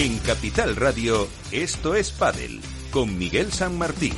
[0.00, 4.14] En Capital Radio, esto es Padel, con Miguel San Martín.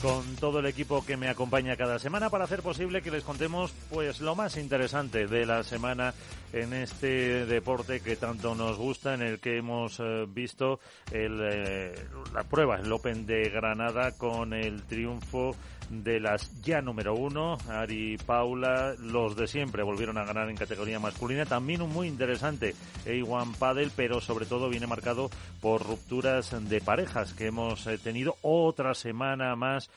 [0.00, 3.72] con todo el equipo que me acompaña cada semana para hacer posible que les contemos
[3.88, 6.12] pues lo más interesante de la semana
[6.52, 10.80] en este deporte que tanto nos gusta, en el que hemos eh, visto
[11.12, 11.94] el, eh,
[12.34, 15.54] la prueba, el Open de Granada con el triunfo
[15.92, 20.98] de las ya número uno, Ari Paula, los de siempre volvieron a ganar en categoría
[20.98, 21.44] masculina.
[21.44, 22.74] También un muy interesante
[23.04, 28.36] A1 Paddle, pero sobre todo viene marcado por rupturas de parejas que hemos eh, tenido
[28.40, 29.90] otra semana más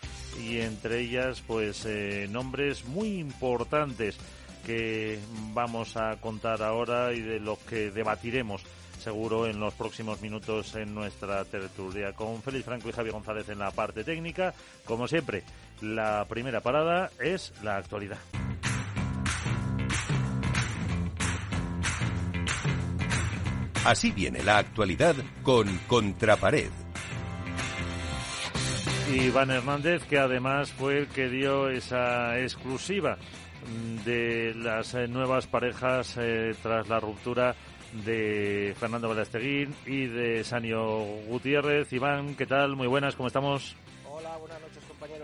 [0.43, 4.17] y entre ellas pues eh, nombres muy importantes
[4.65, 5.19] que
[5.53, 8.63] vamos a contar ahora y de los que debatiremos
[9.05, 13.59] seguro en los próximos minutos en nuestra tertulia con Félix Franco y Javier González en
[13.59, 14.53] la parte técnica.
[14.83, 15.43] Como siempre,
[15.81, 18.17] la primera parada es la actualidad.
[23.85, 26.71] Así viene la actualidad con Contrapared.
[29.13, 33.17] Iván Hernández, que además fue el que dio esa exclusiva
[34.03, 37.55] de las eh, nuevas parejas eh, tras la ruptura
[38.03, 41.93] de Fernando Balasteguín y de Sanio Gutiérrez.
[41.93, 42.75] Iván, ¿qué tal?
[42.75, 43.75] Muy buenas, ¿cómo estamos?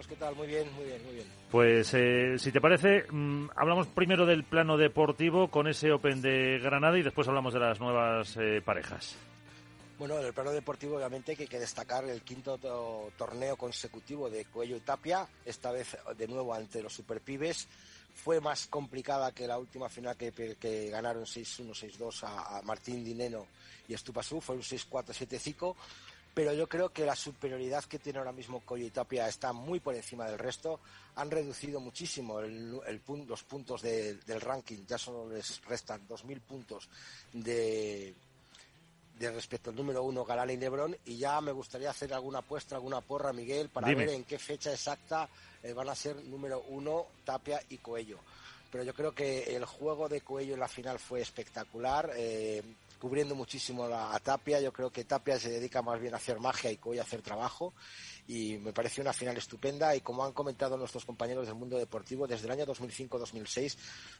[0.01, 0.35] Compañeros, ¿qué tal?
[0.35, 1.27] Muy bien, muy bien, muy bien.
[1.49, 6.59] Pues eh, si te parece, mm, hablamos primero del plano deportivo con ese Open de
[6.59, 9.15] Granada y después hablamos de las nuevas eh, parejas.
[9.97, 12.57] Bueno, en el plano deportivo obviamente que hay que destacar el quinto
[13.15, 17.67] torneo consecutivo de Cuello y Tapia, esta vez de nuevo ante los Superpibes
[18.15, 23.45] fue más complicada que la última final que, ganaron 6-1, 6-2 a, Martín Dineno
[23.87, 25.75] y Estupasú, fue un 6-4, 7-5,
[26.33, 29.79] pero yo creo que la superioridad que tiene ahora mismo Coyo y Tapia está muy
[29.79, 30.79] por encima del resto.
[31.15, 32.81] Han reducido muchísimo el,
[33.27, 36.87] los puntos del ranking, ya solo les restan 2.000 puntos
[37.33, 38.13] de,
[39.19, 42.75] de respecto al número uno Galán y Lebron y ya me gustaría hacer alguna apuesta,
[42.75, 45.29] alguna porra, Miguel, para ver en qué fecha exacta
[45.61, 48.19] eh, van a ser número uno Tapia y Coello.
[48.71, 52.63] Pero yo creo que el juego de Coello en la final fue espectacular, eh,
[53.01, 54.61] cubriendo muchísimo a Tapia.
[54.61, 57.23] Yo creo que Tapia se dedica más bien a hacer magia y Coello a hacer
[57.23, 57.73] trabajo.
[58.27, 59.95] Y me pareció una final estupenda.
[59.95, 63.75] Y como han comentado nuestros compañeros del mundo deportivo, desde el año 2005-2006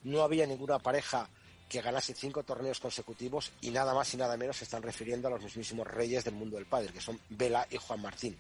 [0.06, 1.30] no había ninguna pareja
[1.70, 5.32] que ganase cinco torneos consecutivos y nada más y nada menos se están refiriendo a
[5.32, 8.38] los mismísimos reyes del mundo del padre, que son Vela y Juan Martín.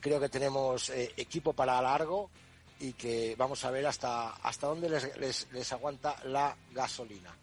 [0.00, 2.30] Creo que tenemos eh, equipo para largo
[2.80, 7.36] y que vamos a ver hasta, hasta dónde les, les, aguanta la gasolina.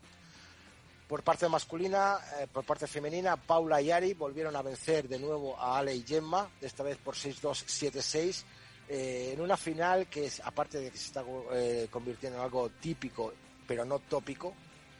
[1.09, 5.57] Por parte masculina, eh, por parte femenina, Paula y Ari volvieron a vencer de nuevo
[5.59, 8.43] a Ale y Gemma, esta vez por 6-2, 7-6,
[8.87, 11.23] eh, en una final que, aparte de que se está
[11.89, 13.33] convirtiendo en algo típico,
[13.65, 14.53] pero no tópico,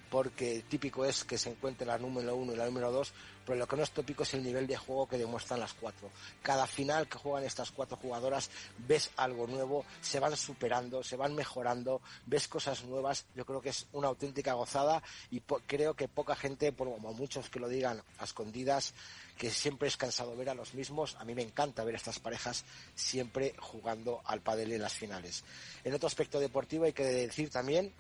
[0.09, 3.13] porque típico es que se encuentre la número uno y la número dos,
[3.49, 6.11] pero lo que no es tópico es el nivel de juego que demuestran las cuatro.
[6.43, 8.51] Cada final que juegan estas cuatro jugadoras
[8.87, 13.25] ves algo nuevo, se van superando, se van mejorando, ves cosas nuevas.
[13.33, 15.01] Yo creo que es una auténtica gozada
[15.31, 18.93] y creo que poca gente, por como muchos que lo digan a escondidas,
[19.35, 21.15] que siempre es cansado ver a los mismos.
[21.15, 25.43] A mí me encanta ver estas parejas siempre jugando al pádel en las finales.
[25.83, 27.91] En otro aspecto deportivo hay que decir también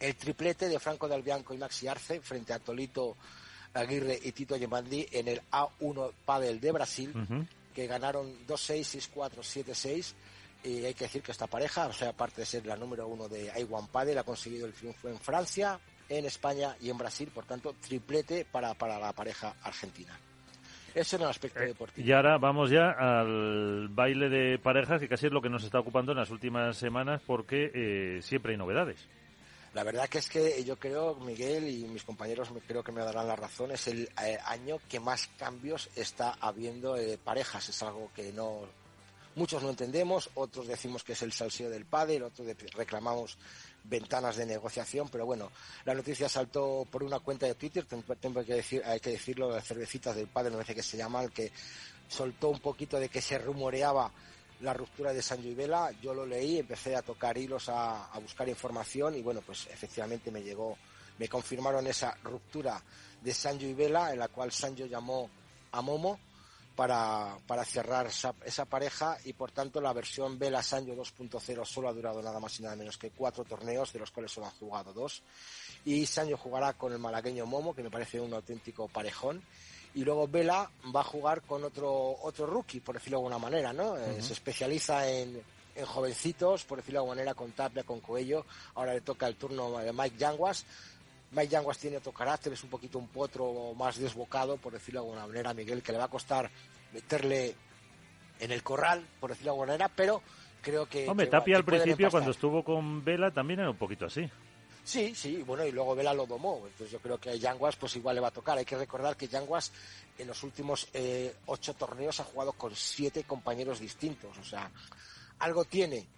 [0.00, 3.16] el triplete de Franco Del Bianco y Maxi Arce frente a Tolito
[3.74, 7.12] Aguirre y Tito Yemandi en el A1 Padel de Brasil,
[7.74, 10.14] que ganaron 2-6, 6-4, 7-6.
[10.62, 13.28] Y hay que decir que esta pareja, o sea, aparte de ser la número uno
[13.28, 17.44] de I1 Padel, ha conseguido el triunfo en Francia, en España y en Brasil, por
[17.46, 20.18] tanto, triplete para, para la pareja argentina.
[20.94, 22.06] Eso en el aspecto eh, deportivo.
[22.06, 25.78] Y ahora vamos ya al baile de parejas, que casi es lo que nos está
[25.78, 29.08] ocupando en las últimas semanas, porque eh, siempre hay novedades.
[29.72, 33.04] La verdad que es que yo creo, Miguel y mis compañeros me, creo que me
[33.04, 37.68] darán la razón, es el eh, año que más cambios está habiendo de parejas.
[37.68, 38.62] Es algo que no
[39.36, 43.38] muchos no entendemos, otros decimos que es el salseo del pádel, otros reclamamos
[43.84, 45.50] ventanas de negociación, pero bueno,
[45.84, 47.86] la noticia saltó por una cuenta de Twitter,
[48.20, 51.22] tengo que decir, hay que decirlo, de cervecitas del pádel, me parece que se llama,
[51.22, 51.52] el que
[52.08, 54.10] soltó un poquito de que se rumoreaba
[54.60, 58.48] la ruptura de Sancho y Vela, yo lo leí, empecé a tocar hilos, a, buscar
[58.48, 60.76] información y bueno, pues efectivamente me llegó,
[61.18, 62.82] me confirmaron esa ruptura
[63.22, 65.30] de Sancho y Vela, en la cual Sancho llamó
[65.72, 66.18] a Momo
[66.76, 71.92] para, para cerrar esa, pareja y por tanto la versión Vela Sancho 2.0 solo ha
[71.92, 74.92] durado nada más y nada menos que cuatro torneos, de los cuales solo han jugado
[74.92, 75.22] dos.
[75.84, 79.42] Y Sancho jugará con el malagueño Momo, que me parece un auténtico parejón
[79.94, 83.72] y luego Vela va a jugar con otro otro rookie, por decirlo de alguna manera,
[83.72, 83.96] ¿no?
[83.96, 85.42] Eh, se especializa en,
[85.74, 88.44] en jovencitos, por decirlo de alguna manera, con Tapia, con Coello.
[88.74, 90.64] Ahora le toca el turno a Mike Yanguas.
[91.32, 95.06] Mike Yanguas tiene otro carácter, es un poquito un potro más desbocado, por decirlo de
[95.06, 96.50] alguna manera, Miguel, que le va a costar
[96.92, 97.54] meterle
[98.40, 100.22] en el corral, por decirlo de alguna manera, pero
[100.60, 101.08] creo que...
[101.08, 104.28] Hombre, Tapia al principio, cuando estuvo con Vela, también era un poquito así.
[104.90, 106.62] Sí, sí, bueno, y luego Vela lo domó.
[106.66, 108.58] Entonces yo creo que a Yanguas pues igual le va a tocar.
[108.58, 109.70] Hay que recordar que Yanguas
[110.18, 114.36] en los últimos eh, ocho torneos ha jugado con siete compañeros distintos.
[114.36, 114.68] O sea,
[115.38, 116.08] algo tiene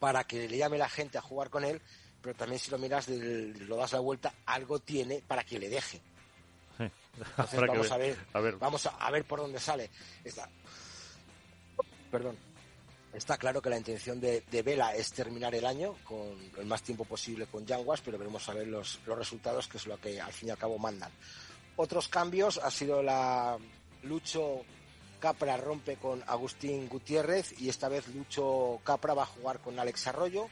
[0.00, 1.80] para que le llame la gente a jugar con él,
[2.20, 6.00] pero también si lo miras, lo das la vuelta, algo tiene para que le deje.
[6.80, 8.16] Entonces, vamos a ver,
[8.58, 9.88] vamos a, ver por dónde sale.
[10.24, 10.48] Está,
[12.10, 12.36] perdón.
[13.12, 17.04] Está claro que la intención de, Vela es terminar el año con el más tiempo
[17.04, 20.32] posible con Yanguas, pero veremos a ver los, los resultados, que es lo que al
[20.32, 21.10] fin y al cabo mandan.
[21.76, 23.56] Otros cambios ha sido la
[24.02, 24.62] Lucho
[25.18, 30.06] Capra rompe con Agustín Gutiérrez y esta vez Lucho Capra va a jugar con Alex
[30.06, 30.48] Arroyo.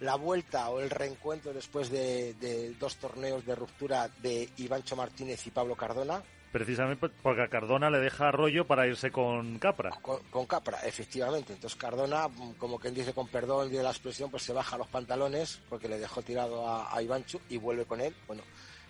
[0.00, 5.50] La vuelta o el reencuentro después de, dos torneos de ruptura de Ivancho Martínez y
[5.50, 6.22] Pablo Cardona.
[6.52, 9.90] Precisamente porque a Cardona le deja Arroyo para irse con Capra.
[10.00, 11.52] Con, Capra, efectivamente.
[11.52, 12.28] Entonces Cardona,
[12.58, 15.98] como quien dice con perdón de la expresión, pues se baja los pantalones porque le
[15.98, 18.14] dejó tirado a, a Ivancho y vuelve con él.
[18.26, 18.42] Bueno,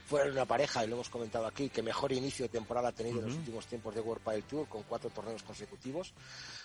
[0.06, 3.18] fue una pareja, y lo hemos comentado aquí, que mejor inicio de temporada ha tenido
[3.18, 6.14] en los últimos tiempos de World Padel Tour, con cuatro torneos consecutivos.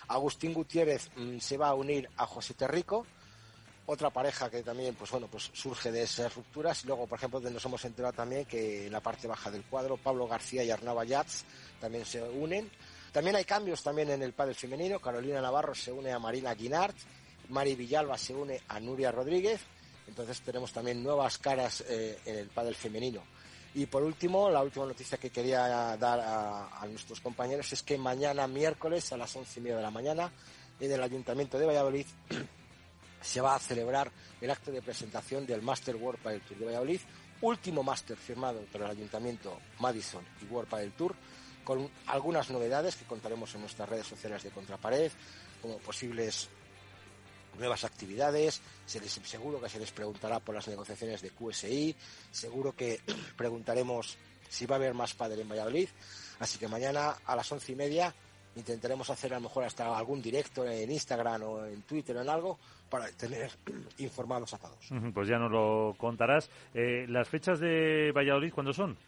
[0.06, 3.04] Agustín Gutiérrez mm, se va a unir a José Terrico,
[3.92, 6.82] otra pareja que también, pues bueno, pues surge de esas rupturas.
[6.84, 9.96] Y luego, por ejemplo, nos hemos enterado también que en la parte baja del cuadro,
[9.96, 11.44] Pablo García y Arnava Yats
[11.80, 12.70] también se unen.
[13.12, 14.98] También hay cambios también en el pádel femenino.
[14.98, 16.96] Carolina Navarro se une a Marina Guinart,
[17.50, 19.60] Mari Villalba se une a Nuria Rodríguez
[20.06, 23.22] entonces tenemos también nuevas caras eh, en el pádel femenino.
[23.74, 28.46] Y por último, la última noticia que quería dar a, nuestros compañeros es que mañana
[28.46, 30.30] miércoles a las once y media de la mañana
[30.78, 32.06] en el Ayuntamiento de Valladolid
[33.22, 34.10] se va a celebrar
[34.40, 37.00] el acto de presentación del Master World Padel Tour de Valladolid,
[37.40, 41.14] último máster firmado entre el Ayuntamiento Madison y World Padel Tour,
[41.64, 45.12] con algunas novedades que contaremos en nuestras redes sociales de Contrapared,
[45.60, 46.48] como posibles
[47.58, 51.94] nuevas actividades, seguro que se les preguntará por las negociaciones de QSI,
[52.30, 53.00] seguro que
[53.36, 54.16] preguntaremos
[54.48, 55.88] si va a haber más padre en Valladolid,
[56.40, 58.14] así que mañana a las once y media
[58.56, 62.28] intentaremos hacer a lo mejor hasta algún directo en Instagram o en Twitter o en
[62.28, 62.58] algo
[62.92, 63.50] para tener
[63.98, 64.92] informados a todos.
[65.14, 66.50] Pues ya nos lo contarás.
[66.74, 68.98] Eh, ¿Las fechas de Valladolid cuándo son?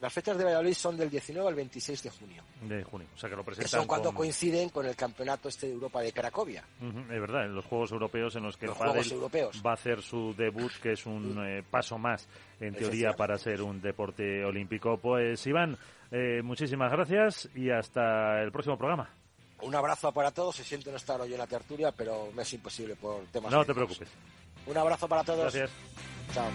[0.00, 2.42] Las fechas de Valladolid son del 19 al 26 de junio.
[2.62, 3.80] De junio, o sea que lo presentan.
[3.80, 6.62] son cuando coinciden con el campeonato este de Europa de Cracovia.
[6.80, 10.72] es verdad, en los Juegos Europeos en los que el va a hacer su debut,
[10.82, 12.28] que es un eh, paso más,
[12.60, 14.98] en teoría, para ser un deporte olímpico.
[14.98, 15.78] Pues Iván,
[16.10, 19.08] eh, muchísimas gracias y hasta el próximo programa.
[19.62, 20.56] Un abrazo para todos.
[20.56, 23.50] Se siento no estar hoy en la tertulia, pero me es imposible por temas.
[23.50, 24.08] No te preocupes.
[24.66, 25.52] Un abrazo para todos.
[25.52, 25.70] Gracias.
[26.32, 26.50] Chao.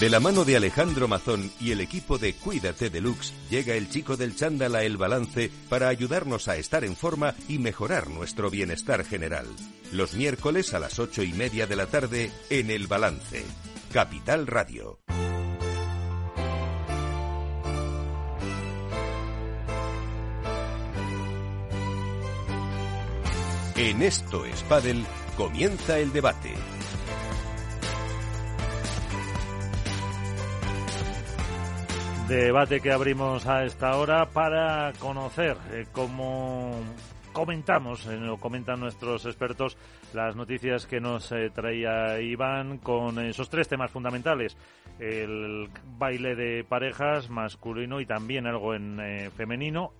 [0.00, 4.16] De la mano de Alejandro Mazón y el equipo de Cuídate Deluxe, llega el chico
[4.16, 9.04] del chándal a El Balance para ayudarnos a estar en forma y mejorar nuestro bienestar
[9.04, 9.46] general.
[9.92, 13.44] Los miércoles a las ocho y media de la tarde en El Balance.
[13.94, 14.98] Capital Radio.
[23.76, 24.64] En esto es
[25.36, 26.52] comienza el debate.
[32.26, 36.80] Debate que abrimos a esta hora para conocer eh, cómo
[37.32, 39.76] comentamos, eh, comentan nuestros expertos,
[40.14, 44.56] las noticias que nos eh, traía Iván con esos tres temas fundamentales.
[44.98, 45.68] El
[45.98, 49.92] baile de parejas masculino y también algo en femenino.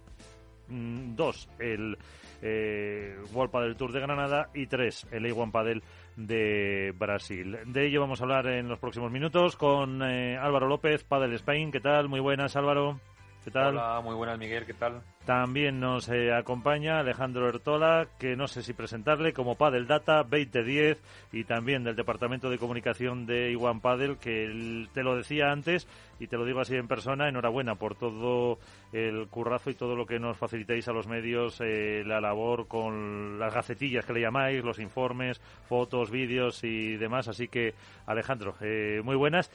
[0.69, 1.99] Mm, dos, el
[2.43, 5.83] eh, World Padel Tour de Granada y tres, el A1 Padel
[6.17, 7.59] de Brasil.
[7.67, 11.71] De ello vamos a hablar en los próximos minutos con eh, Álvaro López, Padel Spain.
[11.71, 12.09] ¿Qué tal?
[12.09, 13.01] Muy buenas, Álvaro.
[13.45, 13.77] ¿Qué tal?
[13.77, 14.65] Hola, muy buenas, Miguel.
[14.65, 15.03] ¿Qué tal?
[15.27, 20.99] También nos eh, acompaña Alejandro Ertola, que no sé si presentarle como Padel Data 2010
[21.31, 25.87] y también del Departamento de Comunicación de Iwan Padel, que te lo decía antes
[26.19, 28.59] y te lo digo así en persona, enhorabuena por todo
[28.93, 33.39] el currazo y todo lo que nos facilitáis a los medios, eh, la labor con
[33.39, 37.29] las gacetillas que le llamáis, los informes, fotos, vídeos y demás.
[37.29, 37.75] Así que,
[38.07, 39.51] Alejandro, eh, muy buenas.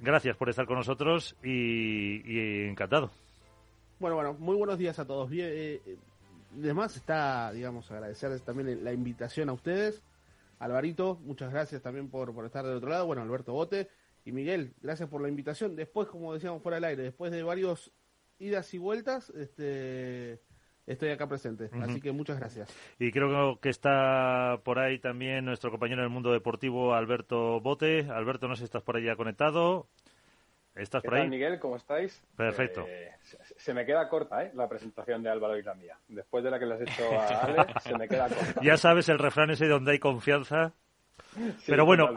[0.00, 3.12] Gracias por estar con nosotros y encantado.
[3.98, 5.28] Bueno, bueno, muy buenos días a todos.
[5.28, 5.96] Bien, eh, eh,
[6.56, 10.02] además está, digamos, agradecerles también la invitación a ustedes.
[10.60, 13.06] Alvarito, muchas gracias también por, por estar del otro lado.
[13.06, 13.88] Bueno, Alberto Bote.
[14.24, 15.74] Y Miguel, gracias por la invitación.
[15.74, 17.92] Después, como decíamos fuera del aire, después de varios
[18.38, 20.40] idas y vueltas, este
[20.86, 21.70] estoy acá presente.
[21.82, 22.72] Así que muchas gracias.
[22.98, 28.06] Y creo que está por ahí también nuestro compañero del mundo deportivo, Alberto Bote.
[28.10, 29.88] Alberto, no sé si estás por ahí ya conectado.
[30.74, 31.28] ¿Estás por ahí?
[31.28, 31.58] Miguel?
[31.58, 32.22] ¿Cómo estáis?
[32.36, 32.86] Perfecto.
[32.86, 33.10] Eh,
[33.58, 34.52] se me queda corta ¿eh?
[34.54, 35.98] la presentación de Álvaro y la mía.
[36.08, 38.60] Después de la que le has hecho a Ale, se me queda corta.
[38.62, 40.72] Ya sabes el refrán ese donde hay confianza.
[41.66, 42.10] Pero bueno,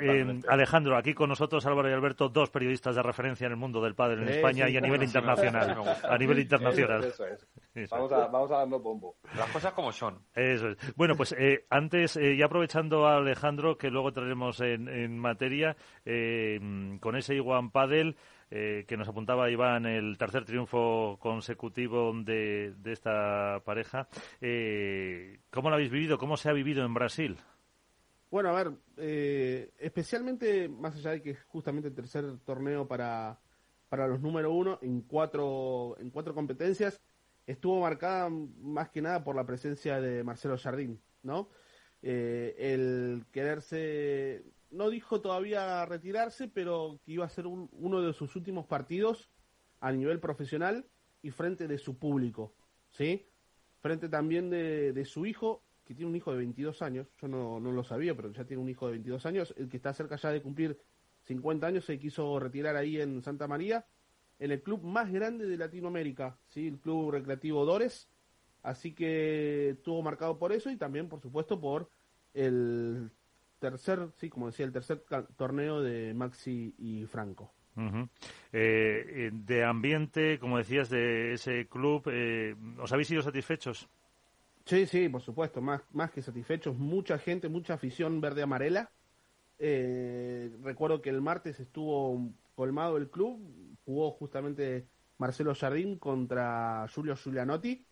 [0.00, 3.80] eh, Alejandro, aquí con nosotros Álvaro y Alberto, dos periodistas de referencia en el mundo
[3.80, 5.76] del padre en España y a nivel internacional.
[6.02, 7.04] a nivel internacional.
[7.04, 7.46] Eso, es.
[7.90, 9.16] Vamos, a, vamos a darnos bombo.
[9.36, 10.18] Las cosas como son.
[10.34, 10.96] Eso es.
[10.96, 15.76] Bueno, pues eh, antes, eh, y aprovechando a Alejandro, que luego traeremos en, en materia,
[16.04, 18.16] con ese Iguan Padel.
[18.50, 24.08] Que nos apuntaba Iván el tercer triunfo consecutivo de, de esta pareja.
[25.50, 26.18] ¿Cómo lo habéis vivido?
[26.18, 27.36] ¿Cómo se ha vivido en Brasil?
[28.30, 33.38] Bueno, a ver, eh, especialmente más allá de que es justamente el tercer torneo para,
[33.88, 37.00] para los número uno en cuatro, en cuatro competencias,
[37.46, 41.48] estuvo marcada más que nada por la presencia de Marcelo Jardín, ¿no?
[42.02, 48.34] Eh, el quererse, no dijo todavía retirarse, pero que iba a ser uno de sus
[48.36, 49.30] últimos partidos
[49.80, 50.86] a nivel profesional
[51.22, 52.54] y frente de su público,
[52.90, 53.26] ¿sí?
[53.80, 57.60] Frente también de, de su hijo, que tiene un hijo de 22 años, yo no,
[57.60, 60.16] no lo sabía, pero ya tiene un hijo de 22 años, el que está cerca
[60.16, 60.78] ya de cumplir
[61.24, 63.86] 50 años se quiso retirar ahí en Santa María,
[64.38, 66.68] en el club más grande de Latinoamérica, ¿sí?
[66.68, 68.10] el Club Recreativo Dores,
[68.62, 71.90] así que estuvo marcado por eso y también, por supuesto, por
[72.34, 73.10] el
[73.58, 75.04] tercer, sí, como decía, el tercer
[75.36, 77.52] torneo de Maxi y Franco.
[78.52, 83.88] Eh, de ambiente, como decías, de ese club, eh, ¿os habéis sido satisfechos?
[84.64, 88.90] Sí, sí, por supuesto, más, más que satisfechos, mucha gente, mucha afición verde-amarela.
[89.58, 93.40] Eh, recuerdo que el martes estuvo colmado el club,
[93.84, 94.86] jugó justamente
[95.16, 97.84] Marcelo Jardín contra Julio Giulianotti,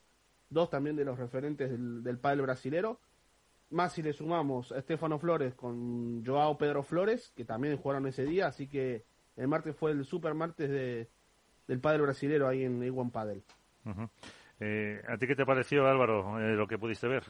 [0.51, 3.01] dos también de los referentes del, del padre brasilero.
[3.71, 8.25] Más si le sumamos a Estefano Flores con Joao Pedro Flores, que también jugaron ese
[8.25, 9.05] día, así que
[9.37, 11.09] el martes fue el super martes de,
[11.67, 13.43] del padre brasilero ahí en Iguan Padel.
[14.61, 17.25] Eh, ¿A ti qué te pareció, Álvaro, eh, lo que pudiste ver?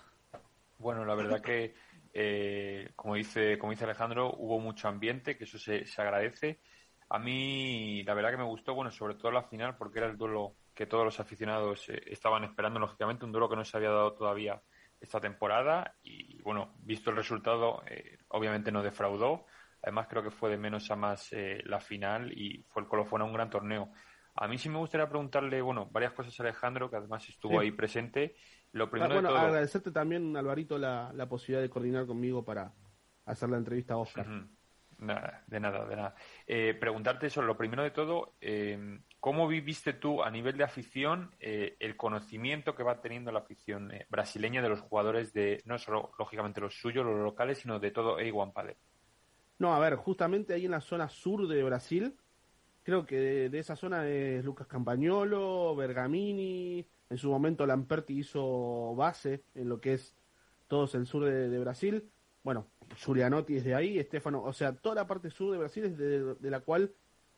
[0.78, 1.75] Bueno, la verdad que,
[2.12, 6.61] eh, como, dice, como dice Alejandro, hubo mucho ambiente, que eso se, agradece.
[7.09, 10.19] A mí, la verdad que me gustó, bueno, sobre todo la final, porque era el
[10.19, 14.12] duelo que todos los aficionados estaban esperando, lógicamente, un duelo que no se había dado
[14.12, 14.61] todavía
[15.00, 15.97] esta temporada.
[16.03, 17.83] Y bueno, visto el resultado,
[18.29, 19.47] obviamente no defraudó.
[19.83, 21.31] Además, creo que fue de menos a más
[21.65, 23.93] la final y fue el colofón a un gran torneo.
[24.35, 27.71] A mí sí me gustaría preguntarle, bueno, varias cosas a Alejandro, que además estuvo ahí
[27.71, 28.37] presente.
[28.73, 32.73] Lo ah, primero bueno, agradecerte también, Alvarito, la, la, posibilidad de coordinar conmigo para
[33.25, 34.26] hacer la entrevista a Oscar.
[34.99, 36.15] Nada, de nada, de nada.
[36.47, 41.33] Eh, preguntarte eso, lo primero de todo, eh, ¿cómo viviste tú a nivel de afición
[41.40, 46.12] eh, el conocimiento que va teniendo la afición brasileña de los jugadores de, no solo
[46.16, 48.76] lógicamente los suyos, los locales, sino de todo A1 Padel?
[49.59, 52.14] No, a ver, justamente ahí en la zona sur de Brasil,
[52.85, 59.42] creo que de, esa zona es Lucas Campagnolo, Bergamini, en su momento Lamperti hizo base
[59.56, 60.14] en lo que es
[60.68, 62.09] todo el sur de, Brasil.
[62.45, 65.99] Bueno, Giulianotti es de ahí, Estefano, o sea, toda la parte sur de Brasil es
[65.99, 66.92] de, la cual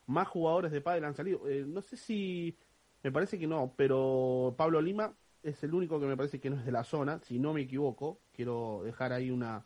[0.09, 1.47] más jugadores de pádel han salido.
[1.47, 2.57] Eh, no sé si,
[3.03, 5.13] me parece que no, pero Pablo Lima
[5.43, 7.61] es el único que me parece que no es de la zona, si no me
[7.61, 9.65] equivoco, quiero dejar ahí una,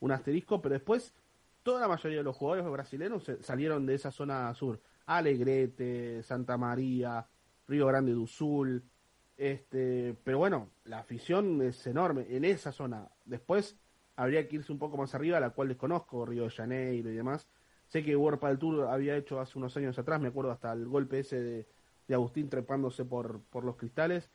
[0.00, 1.14] un asterisco, pero después
[1.62, 4.80] toda la mayoría de los jugadores brasileños salieron de esa zona sur.
[5.06, 7.26] Alegrete, Santa María,
[7.68, 8.82] Río Grande do Sul,
[9.36, 13.10] este, pero bueno, la afición es enorme en esa zona.
[13.26, 13.76] Después
[14.16, 17.46] habría que irse un poco más arriba, la cual desconozco, Río de Janeiro y demás.
[17.88, 21.20] Sé que del Tour había hecho hace unos años atrás, me acuerdo hasta el golpe
[21.20, 21.66] ese de,
[22.08, 24.30] de Agustín trepándose por, por los cristales,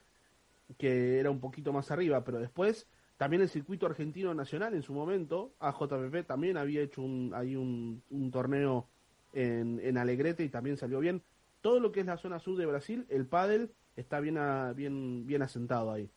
[0.78, 2.86] que era un poquito más arriba, pero después
[3.20, 8.02] también el circuito argentino nacional en su momento, AJPP también había hecho un, ahí un,
[8.08, 8.88] un torneo
[9.34, 11.22] en, en, Alegrete y también salió bien.
[11.60, 14.38] Todo lo que es la zona sur de Brasil, el pádel está bien,
[14.74, 16.08] bien, bien asentado ahí.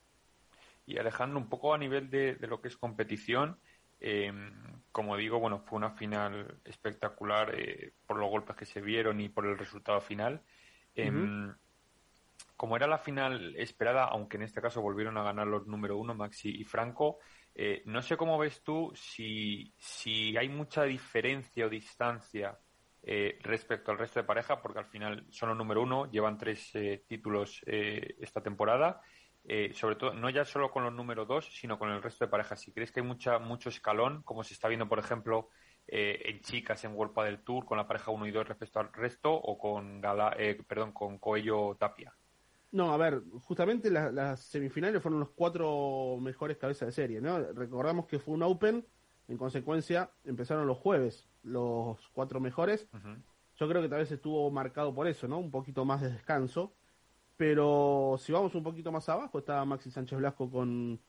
[0.85, 3.57] Y Alejandro, un poco a nivel de, lo que es competición,
[3.99, 4.53] em,
[4.93, 9.27] como digo, bueno, fue una final espectacular eh, por los golpes que se vieron y
[9.27, 10.41] por el resultado final.
[10.95, 11.53] Em,
[12.55, 16.13] como era la final esperada, aunque en este caso volvieron a ganar los número uno,
[16.13, 17.17] Maxi y Franco,
[17.55, 22.57] eh, no sé cómo ves tú si, si hay mucha diferencia o distancia
[23.05, 26.73] eh, respecto al resto de pareja, porque al final son los número uno, llevan tres
[26.75, 29.01] eh, títulos eh, esta temporada.
[29.73, 32.61] Sobre todo, no ya solo con los número dos, sino con el resto de parejas.
[32.61, 35.49] Si crees que hay mucha, mucho escalón, como se está viendo, por ejemplo,
[35.87, 38.93] eh, en chicas en World del Tour con la pareja 1 y 2 respecto al
[38.93, 42.13] resto o con Gala, eh, perdón, con Coello Tapia?
[42.71, 47.37] No, a ver, justamente las semifinales fueron los cuatro mejores cabezas de serie, ¿no?
[47.53, 48.83] Recordamos que fue un Open,
[49.27, 52.87] en consecuencia empezaron los jueves los cuatro mejores.
[53.55, 55.37] Yo creo que tal vez estuvo marcado por eso, ¿no?
[55.37, 56.73] Un poquito más de descanso.
[57.37, 60.99] Pero si vamos un poquito más abajo, está Maxi Sánchez Blasco con,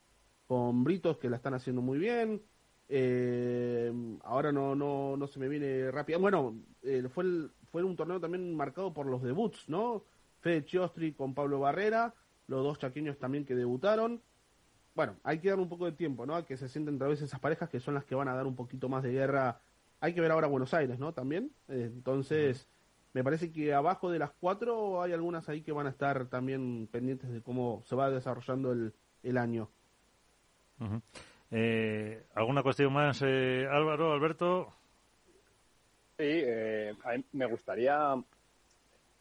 [0.47, 2.43] con Britos, que la están haciendo muy bien.
[2.89, 3.93] Eh,
[4.25, 6.21] ahora no, no, no se me viene rápido.
[6.21, 7.25] Bueno, eh, fue,
[7.71, 10.05] fue un torneo también marcado por los debuts, ¿no?
[10.41, 12.15] Fede Chiostri con Pablo Barrera,
[12.47, 14.23] los dos chaqueños también que debutaron.
[14.95, 16.37] Bueno, hay que dar un poco de tiempo, ¿no?
[16.37, 18.47] A que se sienten otra vez esas parejas que son las que van a dar
[18.47, 19.61] un poquito más de guerra.
[20.01, 21.13] Hay que ver ahora Buenos Aires, ¿no?
[21.15, 21.51] También.
[21.69, 22.69] Entonces,
[23.15, 26.89] me parece que abajo de las cuatro hay algunas ahí que van a estar también
[26.89, 28.93] pendientes de cómo se va desarrollando el,
[29.23, 29.71] el año.
[31.51, 34.75] Eh, ¿Alguna cuestión más, eh, Álvaro, Alberto?
[36.19, 36.95] Sí, eh,
[37.33, 38.17] me gustaría.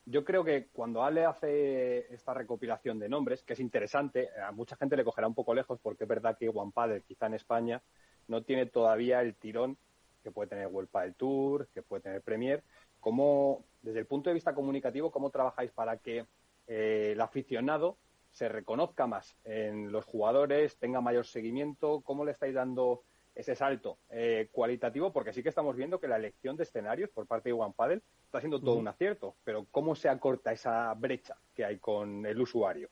[0.06, 4.76] Yo creo que cuando Ale hace esta recopilación de nombres, que es interesante, a mucha
[4.76, 7.82] gente le cogerá un poco lejos porque es verdad que One Padel, quizá en España,
[8.28, 9.78] no tiene todavía el tirón
[10.24, 12.64] que puede tener World Padel Tour, que puede tener Premier.
[13.04, 16.26] ¿Cómo, desde el punto de vista comunicativo, cómo trabajáis para que
[16.68, 17.98] el aficionado
[18.32, 22.00] se reconozca más en los jugadores, tenga mayor seguimiento?
[22.00, 23.04] ¿Cómo le estáis dando
[23.36, 25.12] ese salto eh, cualitativo?
[25.12, 28.02] Porque sí que estamos viendo que la elección de escenarios por parte de One Paddle
[28.26, 32.40] está siendo todo un acierto, pero ¿cómo se acorta esa brecha que hay con el
[32.40, 32.88] usuario?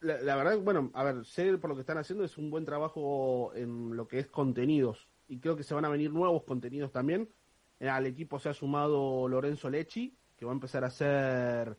[0.00, 3.54] La, verdad, bueno, a ver, sé por lo que están haciendo es un buen trabajo
[3.54, 7.30] en lo que es contenidos y creo que se van a venir nuevos contenidos también.
[7.80, 11.76] Eh, al equipo se ha sumado Lorenzo Lechi, que va a empezar a hacer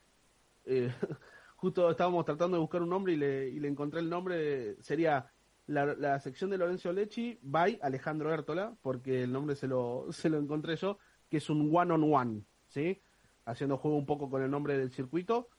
[0.68, 0.92] eh,
[1.56, 5.32] justo estábamos tratando de buscar un nombre y le, y le encontré el nombre, sería
[5.66, 10.38] la, sección de Lorenzo Lechi by Alejandro Hértola, porque el nombre se lo, se lo
[10.38, 10.98] encontré yo,
[11.30, 13.02] que es un one on one, ¿sí?
[13.46, 15.50] Haciendo juego un poco con el nombre del circuito.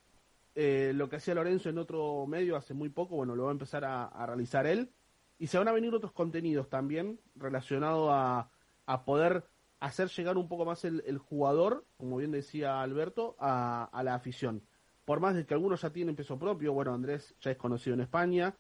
[0.55, 3.53] Eh, lo que hacía Lorenzo en otro medio hace muy poco, bueno, lo va a
[3.53, 4.91] empezar a, realizar él.
[5.39, 8.51] Y se van a venir otros contenidos también relacionados a,
[8.87, 9.45] a poder
[9.81, 14.63] hacer llegar un poco más el, jugador, como bien decía Alberto, a, a la afición.
[15.05, 18.01] Por más de que algunos ya tienen peso propio, bueno, Andrés ya es conocido en
[18.01, 18.55] España,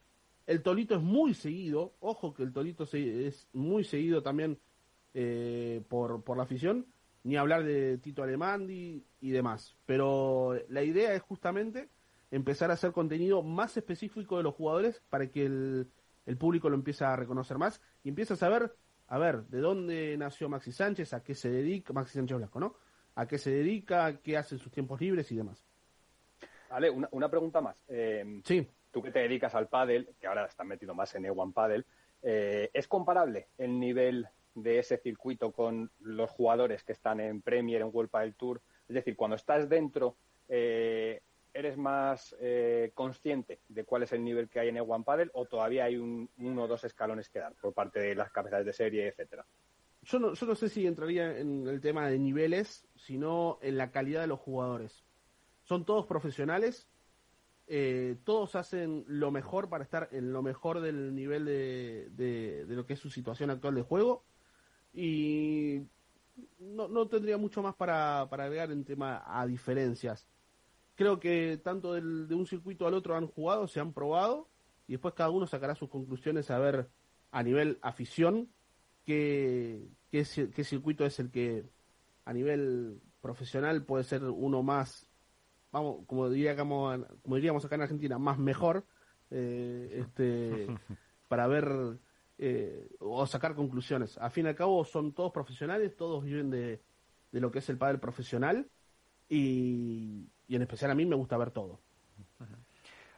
[0.46, 4.58] el Tolito es muy seguido, ojo que el Tolito es muy seguido también
[5.12, 6.86] eh, por, por la afición,
[7.22, 11.90] ni hablar de Tito Alemandi y demás, pero la idea es justamente
[12.30, 15.90] empezar a hacer contenido más específico de los jugadores para que el,
[16.24, 18.74] el público lo empiece a reconocer más y empiece a saber,
[19.08, 22.76] a ver, de dónde nació Maxi Sánchez, a qué se dedica, Maxi Sánchez Blasco, ¿no?
[23.14, 25.64] A qué se dedica, qué hace en sus tiempos libres y demás.
[26.70, 27.82] Ale, una, pregunta más.
[27.88, 28.68] Eh, sí.
[28.90, 31.84] Tú que te dedicas al pádel, que ahora estás metido más en E1 Paddle,
[32.22, 37.80] eh, ¿es comparable el nivel de ese circuito con los jugadores que están en Premier,
[37.80, 38.60] en World Padel Tour?
[38.88, 40.16] Es decir, cuando estás dentro,
[40.48, 42.36] eh, ¿eres más
[42.94, 46.30] consciente de cuál es el nivel que hay en E1 Paddle o todavía hay un,
[46.38, 49.44] uno o dos escalones que dar por parte de las cabezas de serie, etcétera?
[50.02, 53.90] Yo no, yo no sé si entraría en el tema de niveles, sino en la
[53.90, 55.04] calidad de los jugadores
[55.68, 56.88] son todos profesionales,
[57.66, 62.86] eh, todos hacen lo mejor para estar en lo mejor del nivel de, de, lo
[62.86, 64.24] que es su situación actual de juego
[64.94, 65.82] y
[66.58, 70.26] no, no tendría mucho más para, para agregar en tema a diferencias.
[70.98, 74.48] Creo que tanto de un circuito al otro han jugado, se han probado
[74.88, 76.90] y después cada uno sacará sus conclusiones a ver
[77.30, 78.48] a nivel afición
[79.04, 81.64] qué, qué, qué circuito es el que
[82.24, 85.08] a nivel profesional puede ser uno más
[85.70, 88.84] vamos, como diríamos, como diríamos acá en Argentina, más mejor,
[89.30, 90.66] eh, este,
[91.28, 91.98] para ver
[92.38, 94.18] eh, o sacar conclusiones.
[94.18, 96.82] A fin y al cabo son todos profesionales, todos viven de,
[97.30, 98.68] de lo que es el padre profesional
[99.28, 101.80] y, y, en especial a mí me gusta ver todo.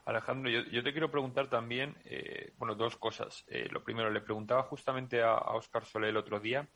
[0.04, 3.44] Alejandro, yo, te quiero preguntar también, eh, bueno, dos cosas.
[3.70, 6.68] lo primero, le preguntaba justamente a, a Oscar Solé el otro día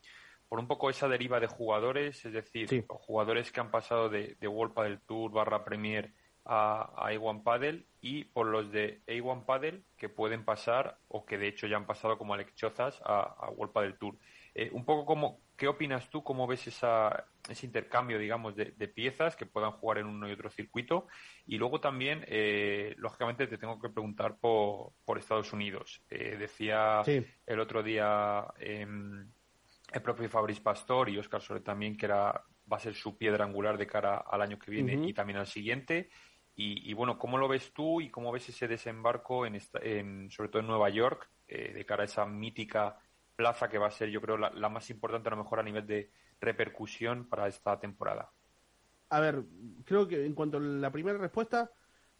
[0.48, 4.48] por un poco esa deriva de jugadores, es decir, jugadores que han pasado de, de
[4.48, 6.12] World Padel Tour barra Premier
[6.44, 11.38] a, a A1 Padel y por los de A1 Padel que pueden pasar o que
[11.38, 14.16] de hecho ya han pasado como Alex Chozas a, a World Padel Tour.
[14.54, 16.22] Eh, un poco como, ¿qué opinas tú?
[16.22, 20.50] ¿Cómo ves esa, ese intercambio, digamos, de, piezas que puedan jugar en uno y otro
[20.50, 21.06] circuito?
[21.46, 26.02] Y luego también, eh, lógicamente, te tengo que preguntar por, por Estados Unidos.
[26.10, 27.02] Eh, decía
[27.46, 32.80] el otro día el propio Fabrice Pastor y Oscar Soler también, que era, va a
[32.80, 36.10] ser su piedra angular de cara al año que viene y también al siguiente.
[36.56, 40.48] Y, bueno, ¿cómo lo ves tú y cómo ves ese desembarco, en, esta, en sobre
[40.48, 42.96] todo en Nueva York, eh, de cara a esa mítica
[43.36, 45.86] plaza que va a ser, yo creo, la, más importante a lo mejor a nivel
[45.86, 48.30] de repercusión para esta temporada.
[49.10, 49.44] A ver,
[49.84, 51.70] creo que en cuanto a la primera respuesta,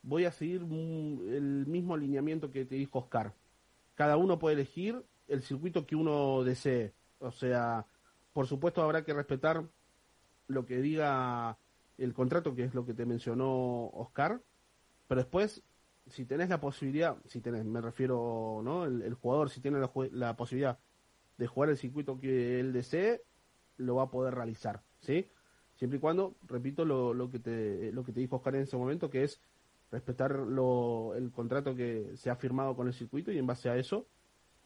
[0.03, 3.35] voy a seguir el mismo alineamiento que te dijo Oscar.
[3.95, 6.93] Cada uno puede elegir el circuito que uno desee.
[7.19, 7.87] O sea,
[8.33, 9.65] por supuesto habrá que respetar
[10.49, 11.57] lo que diga
[11.99, 14.41] el contrato, que es lo que te mencionó Oscar,
[15.07, 15.63] pero después,
[16.07, 18.85] si tenés la posibilidad, si tenés, me refiero, ¿no?
[18.85, 20.79] El, jugador, si tiene la, posibilidad
[21.39, 23.23] de jugar el circuito que él desee,
[23.77, 25.29] lo va a poder realizar, ¿sí?
[25.77, 28.77] Siempre y cuando, repito lo, lo, que, te, lo que te dijo Oscar en ese
[28.77, 29.41] momento, que es
[29.91, 33.77] respetar lo, el contrato que se ha firmado con el circuito y en base a
[33.77, 34.07] eso,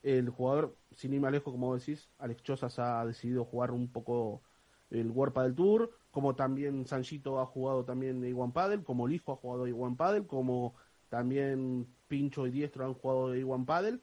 [0.02, 4.42] el jugador, sin ir más como decís, Alex Chosas ha decidido jugar un poco
[4.90, 9.36] el World del Tour, como también Sanchito ha jugado también Iguan Padel, como Lijo ha
[9.36, 10.74] jugado Iguan Padel, como
[11.08, 14.00] también Pincho y Diestro han jugado Iguan Padel.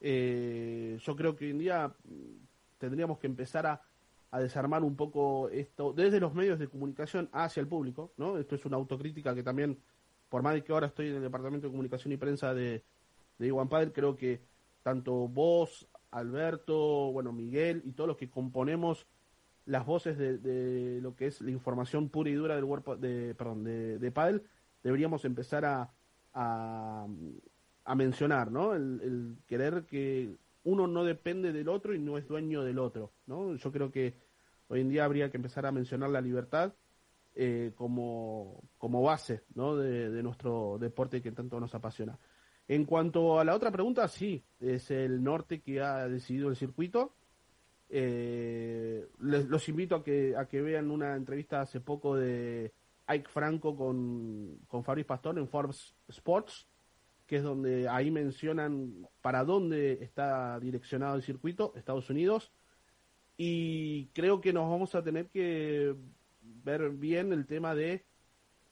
[0.00, 1.94] Eh, yo creo que hoy en día
[2.78, 3.82] tendríamos que empezar a,
[4.38, 8.38] desarmar un poco esto desde los medios de comunicación hacia el público, ¿no?
[8.38, 9.76] Esto es una autocrítica que también,
[10.28, 12.84] por más de que ahora estoy en el departamento de comunicación y prensa de,
[13.38, 14.40] de Iguan Padel, creo que
[14.84, 19.08] tanto vos, Alberto, bueno, Miguel y todos los que componemos
[19.66, 23.64] las voces de, lo que es la información pura y dura del cuerpo de, perdón,
[23.64, 24.44] de, de Padel,
[24.82, 25.92] deberíamos empezar a,
[26.34, 27.06] a,
[27.94, 28.74] mencionar, ¿no?
[28.74, 33.54] El, querer que uno no depende del otro y no es dueño del otro, ¿no?
[33.54, 34.14] Yo creo que
[34.68, 36.72] hoy en día habría que empezar a mencionar la libertad
[37.34, 39.76] eh, como, como base, ¿no?
[39.76, 42.18] De, de nuestro deporte que tanto nos apasiona.
[42.70, 47.14] En cuanto a la otra pregunta, sí, es el norte que ha decidido el circuito.
[47.88, 52.72] Eh, les, los invito a que, a que vean una entrevista hace poco de
[53.06, 56.68] Ike Franco con, con Fabriz Pastor en Forbes Sports,
[57.30, 62.50] que es donde ahí mencionan para dónde está direccionado el circuito, Estados Unidos.
[63.36, 65.94] Y creo que nos vamos a tener que
[66.42, 68.04] ver bien el tema de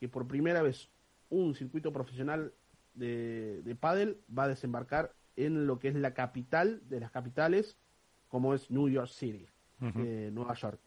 [0.01, 0.91] que por primera vez
[1.31, 2.53] un circuito profesional
[2.95, 7.79] de, de pádel va a desembarcar en lo que es la capital de las capitales,
[8.27, 9.47] como es New York City,
[9.81, 10.81] eh, Nueva York.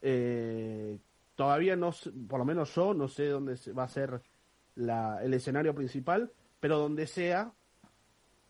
[0.00, 0.98] Eh,
[1.34, 1.92] todavía no,
[2.26, 4.22] por lo menos yo no sé dónde va a ser
[4.76, 7.52] la, el escenario principal, pero donde sea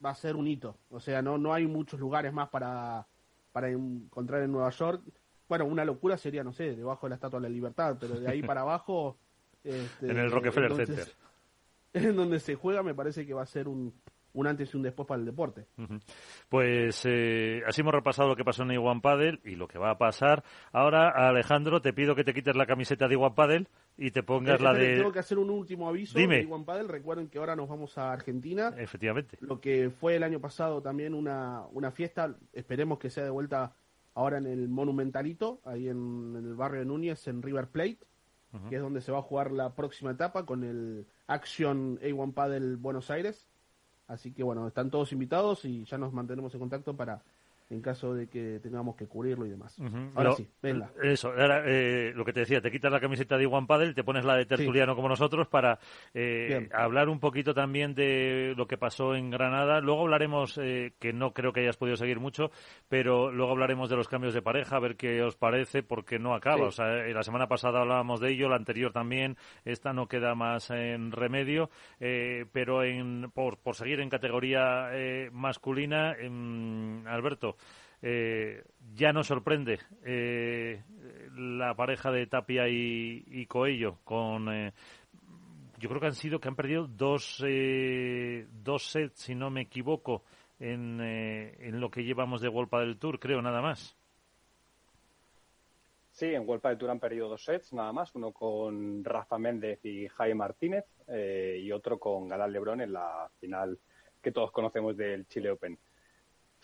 [0.04, 0.76] va a ser un hito.
[0.90, 3.06] O sea, no, no hay muchos lugares más para,
[3.52, 5.02] para encontrar en Nueva York.
[5.48, 8.28] Bueno, una locura sería, no sé, debajo de la Estatua de la Libertad, pero de
[8.28, 9.16] ahí para abajo...
[9.66, 11.08] Este, en el Rockefeller Center.
[11.92, 13.92] En donde se juega me parece que va a ser un,
[14.36, 15.66] un antes y un después para el deporte.
[16.48, 19.90] Pues eh, así hemos repasado lo que pasó en Iguan Padel y lo que va
[19.90, 20.44] a pasar.
[20.72, 24.60] Ahora, Alejandro, te pido que te quites la camiseta de Iguan Padel y te pongas
[24.60, 24.96] la de...
[24.96, 26.36] Tengo que hacer un último aviso Dime.
[26.36, 26.88] de Iguan Padel.
[26.88, 28.74] Recuerden que ahora nos vamos a Argentina.
[28.76, 29.38] Efectivamente.
[29.40, 33.72] Lo que fue el año pasado también una, una fiesta, esperemos que sea de vuelta
[34.14, 37.98] ahora en el Monumentalito, ahí en, el barrio de Núñez, en River Plate,
[38.70, 42.78] que es donde se va a jugar la próxima etapa con el Action A1 Padel
[42.78, 43.46] Buenos Aires.
[44.06, 47.22] Así que bueno, están todos invitados y ya nos mantenemos en contacto para
[47.68, 49.76] en caso de que tengamos que cubrirlo y demás.
[50.14, 50.90] Ahora sí, venga.
[51.02, 54.24] Eso, eh, lo que te decía, te quitas la camiseta de One Paddle, te pones
[54.24, 55.80] la de tertuliano como nosotros para
[56.14, 59.80] eh, hablar un poquito también de lo que pasó en Granada.
[59.80, 62.50] Luego hablaremos, eh, que no creo que hayas podido seguir mucho,
[62.88, 66.34] pero luego hablaremos de los cambios de pareja, a ver qué os parece, porque no
[66.34, 66.66] acaba.
[66.66, 70.70] O sea, la semana pasada hablábamos de ello, la anterior también, esta no queda más
[70.70, 74.90] en remedio, pero en, por, por seguir en categoría
[75.32, 76.14] masculina,
[77.06, 77.55] Alberto,
[78.02, 78.62] eh,
[78.94, 80.82] ya no sorprende eh,
[81.36, 84.72] la pareja de Tapia y, Coello con eh,
[85.78, 87.42] yo creo que han sido que han perdido dos
[88.62, 90.24] dos sets si no me equivoco
[90.58, 93.96] en, en lo que llevamos de Golpa del Tour creo nada más
[96.10, 99.84] Sí, en Golpa del Tour han perdido dos sets, nada más, uno con Rafa Méndez
[99.84, 103.78] y Jaime Martínez y otro con Galán Lebrón en la final
[104.22, 105.78] que todos conocemos del Chile Open.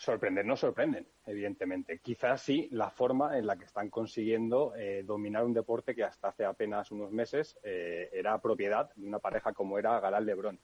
[0.03, 1.99] Sorprender no sorprenden, evidentemente.
[1.99, 6.27] Quizás sí la forma en la que están consiguiendo eh, dominar un deporte que hasta
[6.27, 10.59] hace apenas unos meses eh, era propiedad de una pareja como era Galán Lebrón.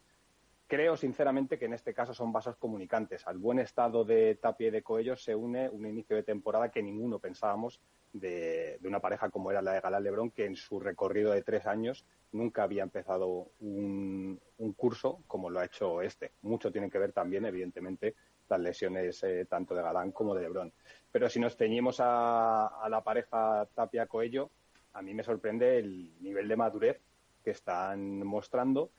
[0.68, 3.26] Creo sinceramente que en este caso son vasos comunicantes.
[3.28, 6.84] Al buen estado de Tapia y de Coello se une un inicio de temporada que
[6.84, 7.80] ninguno pensábamos
[8.12, 11.66] de, una pareja como era la de Galán Lebrón, que en su recorrido de tres
[11.66, 16.34] años nunca había empezado un, un curso como lo ha hecho este.
[16.42, 18.16] Mucho tiene que ver también, evidentemente,
[18.50, 20.74] las lesiones eh, tanto de Galán como de Lebrón.
[21.12, 24.50] Pero si nos ceñimos a, la pareja Tapia-Coello,
[24.94, 27.02] a mí me sorprende el nivel de madurez
[27.44, 28.92] que están mostrando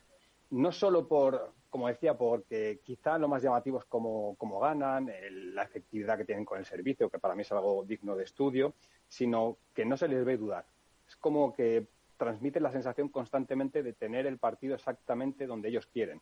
[0.51, 5.11] no solo por, como decía, porque quizá lo más llamativo es cómo, ganan,
[5.55, 8.75] la efectividad que tienen con el servicio, que para mí es algo digno de estudio,
[9.09, 10.67] sino que no se les ve dudar.
[11.09, 11.87] Es como que
[12.17, 16.21] transmiten la sensación constantemente de tener el partido exactamente donde ellos quieren.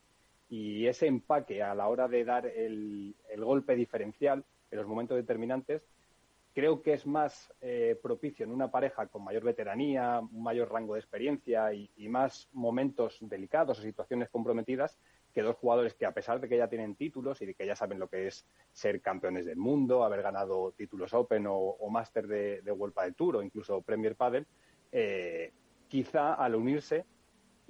[0.49, 5.83] Y ese empaque a la hora de dar el, golpe diferencial en los momentos determinantes
[6.53, 10.99] creo que es más eh, propicio en una pareja con mayor veteranía, mayor rango de
[10.99, 14.97] experiencia y, más momentos delicados o situaciones comprometidas
[15.33, 17.75] que dos jugadores que a pesar de que ya tienen títulos y de que ya
[17.75, 22.61] saben lo que es ser campeones del mundo, haber ganado títulos Open o, o de,
[22.61, 24.47] de World Padel Tour o incluso Premier Padel,
[24.91, 25.53] eh,
[25.87, 27.05] quizá al unirse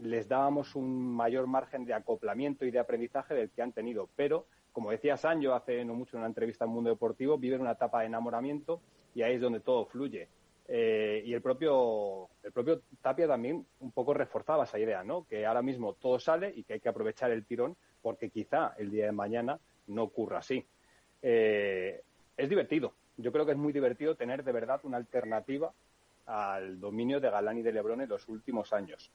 [0.02, 4.10] les dábamos un mayor margen de acoplamiento y de aprendizaje del que han tenido.
[4.16, 7.72] Pero, como decía Sancho hace no mucho en una entrevista en Mundo Deportivo, viven una
[7.72, 8.82] etapa de enamoramiento
[9.14, 10.28] y ahí es donde todo fluye.
[10.68, 15.26] Eh, y el propio, el propio Tapia también un poco reforzaba esa idea, ¿no?
[15.28, 18.92] Que ahora mismo todo sale y que hay que aprovechar el tirón porque quizá el
[18.92, 20.64] día de mañana no ocurra así.
[21.22, 22.02] Eh,
[22.38, 22.94] es divertido.
[23.18, 25.74] Yo creo que es muy divertido tener de verdad una alternativa
[26.28, 29.12] al dominio de Galán y de Lebron en los últimos años.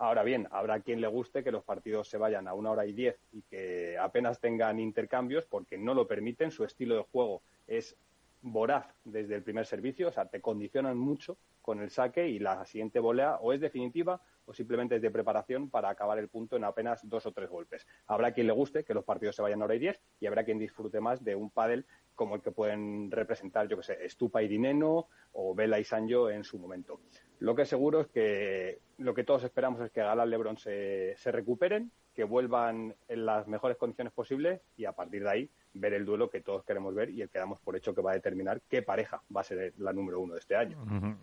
[0.00, 2.94] Ahora bien, habrá quien le guste que los partidos se vayan a una hora y
[2.94, 6.50] diez y que apenas tengan intercambios porque no lo permiten.
[6.50, 7.98] Su estilo de juego es
[8.40, 12.64] voraz desde el primer servicio, o sea, te condicionan mucho con el saque y la
[12.64, 16.64] siguiente volea o es definitiva o simplemente es de preparación para acabar el punto en
[16.64, 17.86] apenas dos o tres golpes.
[18.06, 20.44] Habrá quien le guste que los partidos se vayan a hora y diez y habrá
[20.44, 21.84] quien disfrute más de un pádel
[22.14, 26.30] como el que pueden representar, yo que sé, Stupa y Dineno o Vela y Sanjo
[26.30, 27.00] en su momento.
[27.40, 31.32] Lo que seguro es que lo que todos esperamos es que Galán Lebron se, se
[31.32, 36.04] recuperen, que vuelvan en las mejores condiciones posibles y a partir de ahí ver el
[36.04, 38.60] duelo que todos queremos ver y el que damos por hecho que va a determinar
[38.68, 40.76] qué pareja va a ser la número uno de este año.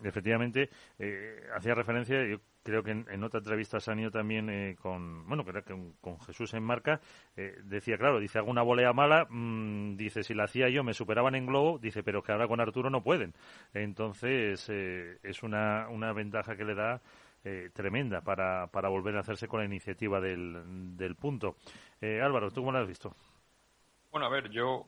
[0.03, 5.45] Efectivamente, eh, hacía referencia, yo creo que en, otra entrevista Sanio también eh, con, bueno,
[5.45, 5.63] que
[6.01, 6.99] con Jesús en marca,
[7.36, 10.95] eh, decía, claro, dice, hago una volea mala, mm, dice, si la hacía yo me
[10.95, 13.36] superaban en globo, dice, pero que ahora con Arturo no pueden.
[13.75, 17.01] Entonces, es una, una ventaja que le da
[17.73, 21.57] tremenda para, para volver a hacerse con la iniciativa del, del punto.
[22.01, 23.15] Álvaro, ¿tú cómo lo has visto?
[24.12, 24.88] Bueno, a ver, yo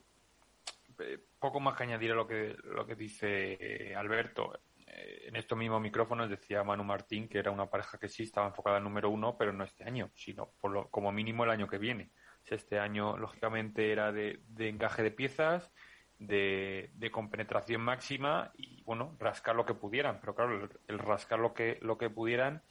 [1.00, 4.60] eh, poco más que añadir a lo que, lo que dice eh, Alberto.
[4.86, 8.48] Eh, en estos mismos micrófonos decía Manu Martín que era una pareja que sí estaba
[8.48, 11.68] enfocada al número uno, pero no este año, sino por lo, como mínimo el año
[11.68, 12.12] que viene.
[12.46, 15.72] Este año, lógicamente, era de, encaje de piezas,
[16.20, 20.20] de, de, compenetración máxima y, bueno, rascar lo que pudieran.
[20.20, 22.62] Pero claro, el, rascar lo que, lo que pudieran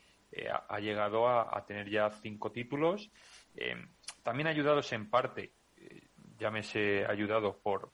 [0.69, 3.11] ha, llegado a, tener ya cinco títulos.
[4.23, 5.53] también ayudados en parte
[6.39, 7.93] llámese ayudado por,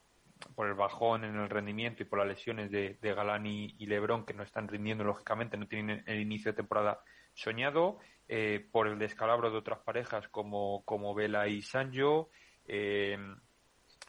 [0.55, 4.25] por el bajón en el rendimiento y por las lesiones de, de Galán y, Lebrón,
[4.25, 7.01] que no están rindiendo lógicamente, no tienen el inicio de temporada
[7.33, 11.61] soñado, eh, por el descalabro de otras parejas como, como Vela y
[12.67, 13.17] eh,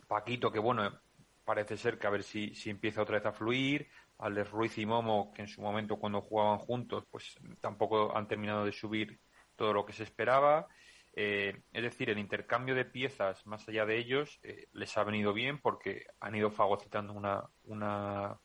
[0.07, 1.01] Paquito, que bueno,
[1.47, 4.85] parece ser que a ver si, si empieza otra vez a fluir, Alex Ruiz y
[4.85, 9.21] Momo, que en su momento cuando jugaban juntos, pues tampoco han terminado de subir
[9.55, 10.67] todo lo que se esperaba.
[11.15, 15.33] Eh, es decir, el intercambio de piezas más allá de ellos eh, les ha venido
[15.33, 18.39] bien porque han ido fagocitando una, una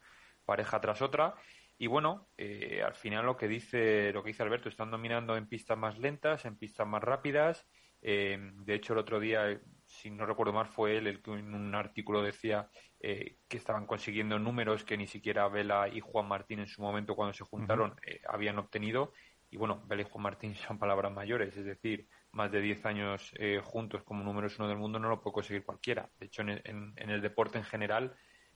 [0.46, 1.34] pareja tras otra.
[1.80, 5.48] Y bueno, eh, al final lo que dice lo que dice Alberto, están dominando en
[5.48, 7.66] pistas más lentas, en pistas más rápidas.
[8.02, 11.76] de hecho, el otro día, si no recuerdo mal, fue él el que en un
[11.76, 12.70] artículo decía
[13.02, 17.34] que estaban consiguiendo números que ni siquiera Vela y Juan Martín en su momento cuando
[17.34, 17.96] se juntaron
[18.28, 19.14] habían obtenido.
[19.50, 23.34] Y bueno, Vela y Juan Martín son palabras mayores, es decir, más de 10 años
[23.38, 26.10] eh, juntos como números uno del mundo no lo puede conseguir cualquiera.
[26.20, 28.16] De hecho, en, el deporte en general,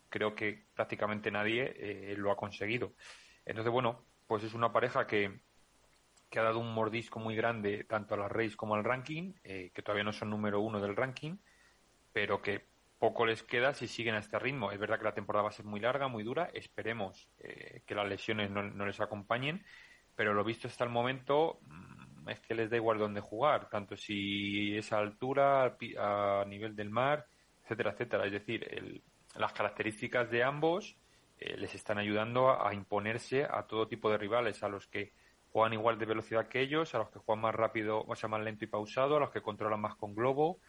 [0.09, 2.93] creo que prácticamente nadie eh, lo ha conseguido.
[3.45, 5.39] Entonces, bueno, pues es una pareja que,
[6.29, 9.71] que ha dado un mordisco muy grande tanto a las Reyes como al ranking, eh,
[9.73, 11.37] que todavía no son número uno del ranking,
[12.13, 12.65] pero que
[13.05, 14.71] poco les queda si siguen a este ritmo.
[14.71, 16.49] Es verdad que la temporada va a ser muy larga, muy dura.
[16.53, 19.63] Esperemos que las lesiones no, no les acompañen,
[20.15, 21.59] pero lo visto hasta el momento
[22.27, 26.89] es que les da igual dónde jugar, tanto si es a altura, a nivel del
[26.89, 27.27] mar,
[27.63, 28.25] etcétera, etcétera.
[28.25, 29.03] Es decir,
[29.35, 30.97] las características de ambos
[31.37, 35.13] eh, les están ayudando a, imponerse a todo tipo de rivales, a los que
[35.51, 38.41] juegan igual de velocidad que ellos, a los que juegan más rápido, o sea, más
[38.41, 40.59] lento y pausado, a los que controlan más con globo.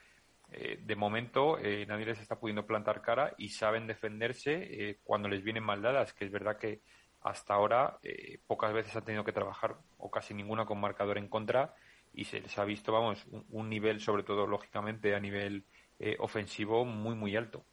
[0.52, 5.42] Eh, de momento eh, nadie les está pudiendo plantar cara y saben defenderse cuando les
[5.42, 6.82] vienen mal dadas, que es verdad que
[7.26, 11.28] hasta ahora eh, pocas veces han tenido que trabajar o casi ninguna con marcador en
[11.28, 11.74] contra
[12.14, 15.64] y se les ha visto, vamos, un, nivel, sobre todo lógicamente a nivel
[15.98, 17.64] eh, ofensivo muy, muy alto.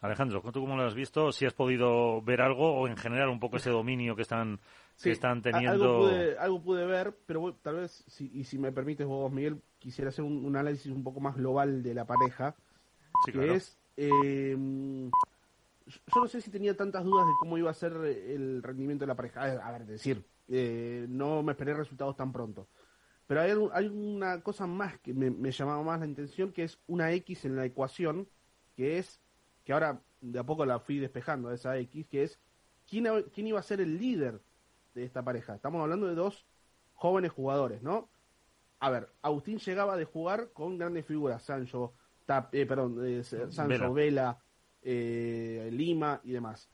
[0.00, 1.32] Alejandro, ¿tú cómo lo has visto?
[1.32, 4.60] ¿Si has podido ver algo o en general un poco ese dominio que están,
[5.02, 5.70] que están teniendo?
[5.70, 9.60] Algo pude, algo pude ver, pero tal vez, si, y si me permites vos, Miguel,
[9.78, 12.54] quisiera hacer un, análisis un poco más global de la pareja,
[13.26, 13.78] que es...
[13.96, 14.56] Eh,
[16.14, 19.08] yo no sé si tenía tantas dudas de cómo iba a ser el rendimiento de
[19.08, 19.42] la pareja.
[19.42, 22.68] A ver, decir, eh, no me esperé resultados tan pronto.
[23.26, 27.12] Pero hay, hay una cosa más que me, llamaba más la atención, que es una
[27.12, 28.28] X en la ecuación,
[28.76, 29.20] que es,
[29.64, 32.40] que ahora de a poco la fui despejando, esa X, que es,
[32.88, 34.40] ¿quién, quién iba a ser el líder
[34.94, 35.54] de esta pareja?
[35.54, 36.46] Estamos hablando de dos
[36.94, 38.10] jóvenes jugadores, ¿no?
[38.78, 41.94] A ver, Agustín llegaba de jugar con grandes figuras, Sancho,
[42.52, 44.38] eh, perdón, eh, Sancho, Vela,
[44.82, 46.70] eh, Lima y demás.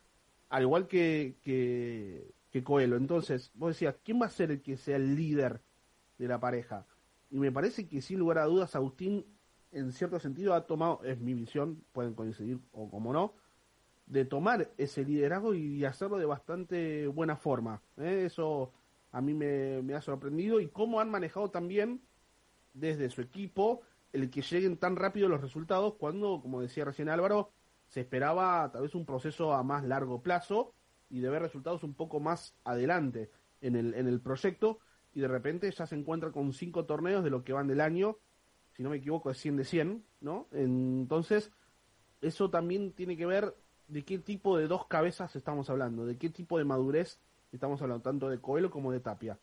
[0.48, 2.96] Al igual que, que, que Coelho.
[2.96, 5.62] Entonces, vos decías, ¿quién va a ser el que sea el líder
[6.18, 6.86] de la pareja?
[7.30, 9.26] Y me parece que sin lugar a dudas Agustín,
[9.72, 13.34] en cierto sentido, ha tomado, es mi visión, pueden coincidir o como no,
[14.06, 17.82] de tomar ese liderazgo y hacerlo de bastante buena forma.
[17.98, 18.24] ¿eh?
[18.26, 18.72] Eso
[19.12, 22.00] a mí me, me ha sorprendido y cómo han manejado también
[22.72, 27.50] desde su equipo el que lleguen tan rápido los resultados cuando, como decía recién Álvaro,
[27.88, 30.72] se esperaba tal vez un proceso a más largo plazo
[31.10, 34.78] y de ver resultados un poco más adelante en el, en el proyecto
[35.12, 38.18] y de repente ya se encuentra con cinco torneos de lo que van del año,
[38.72, 40.46] si no me equivoco es 100 de 100, ¿no?
[40.52, 41.50] Entonces,
[42.20, 43.54] eso también tiene que ver
[43.88, 47.20] de qué tipo de dos cabezas estamos hablando, de qué tipo de madurez
[47.52, 49.38] estamos hablando, tanto de Coelho como de Tapia.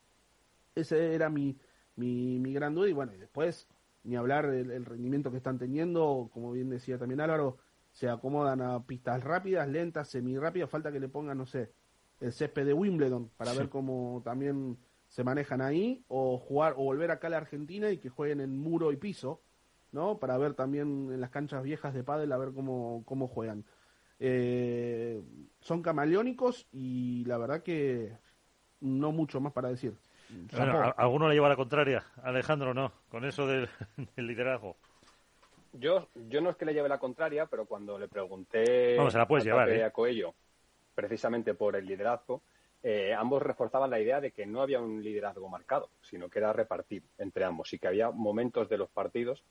[0.74, 1.56] Ese era mi,
[1.96, 3.68] mi, mi gran duda y bueno, después
[4.04, 7.56] ni hablar del rendimiento que están teniendo, como bien decía también Álvaro,
[7.92, 11.72] se acomodan a pistas rápidas, lentas, semi rápidas, falta que le pongan, no sé,
[12.20, 14.76] el césped de Wimbledon para ver cómo también
[15.08, 18.58] se manejan ahí, o jugar, o volver acá a la Argentina y que jueguen en
[18.58, 19.40] muro y piso,
[19.92, 20.18] ¿no?
[20.18, 23.64] Para ver también en las canchas viejas de pádel a ver cómo, cómo juegan.
[24.18, 25.22] Eh,
[25.60, 28.12] son camaleónicos y la verdad que
[28.80, 29.94] no mucho más para decir.
[30.96, 32.04] ¿Alguno le lleva la contraria?
[32.22, 33.68] Alejandro, no, con eso del
[34.16, 34.76] liderazgo.
[35.72, 39.26] Yo, yo no es que le lleve la contraria, pero cuando le pregunté Vamos, la
[39.26, 39.82] puedes llevar, ¿eh?
[39.82, 40.34] a Coello,
[40.94, 42.42] precisamente por el liderazgo,
[42.82, 46.52] eh, ambos reforzaban la idea de que no había un liderazgo marcado, sino que era
[46.52, 49.42] repartir entre ambos y que había momentos de los partidos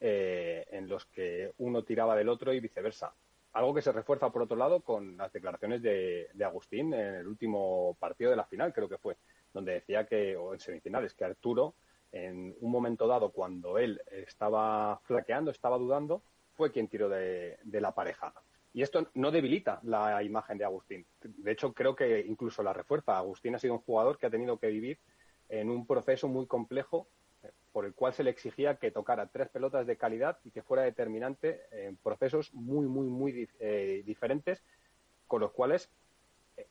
[0.00, 3.14] eh, en los que uno tiraba del otro y viceversa.
[3.52, 7.26] Algo que se refuerza, por otro lado, con las declaraciones de, de Agustín en el
[7.26, 9.16] último partido de la final, creo que fue,
[9.52, 11.74] donde decía que, o en semifinales, que Arturo
[12.12, 16.22] en un momento dado, cuando él estaba flaqueando, estaba dudando,
[16.54, 18.32] fue quien tiró de, la pareja.
[18.72, 21.06] Y esto no debilita la imagen de Agustín.
[21.22, 23.16] De hecho, creo que incluso la refuerza.
[23.16, 24.98] Agustín ha sido un jugador que ha tenido que vivir
[25.48, 27.08] en un proceso muy complejo
[27.72, 30.82] por el cual se le exigía que tocara tres pelotas de calidad y que fuera
[30.82, 34.62] determinante en procesos muy, muy, muy eh, diferentes,
[35.26, 35.90] con los cuales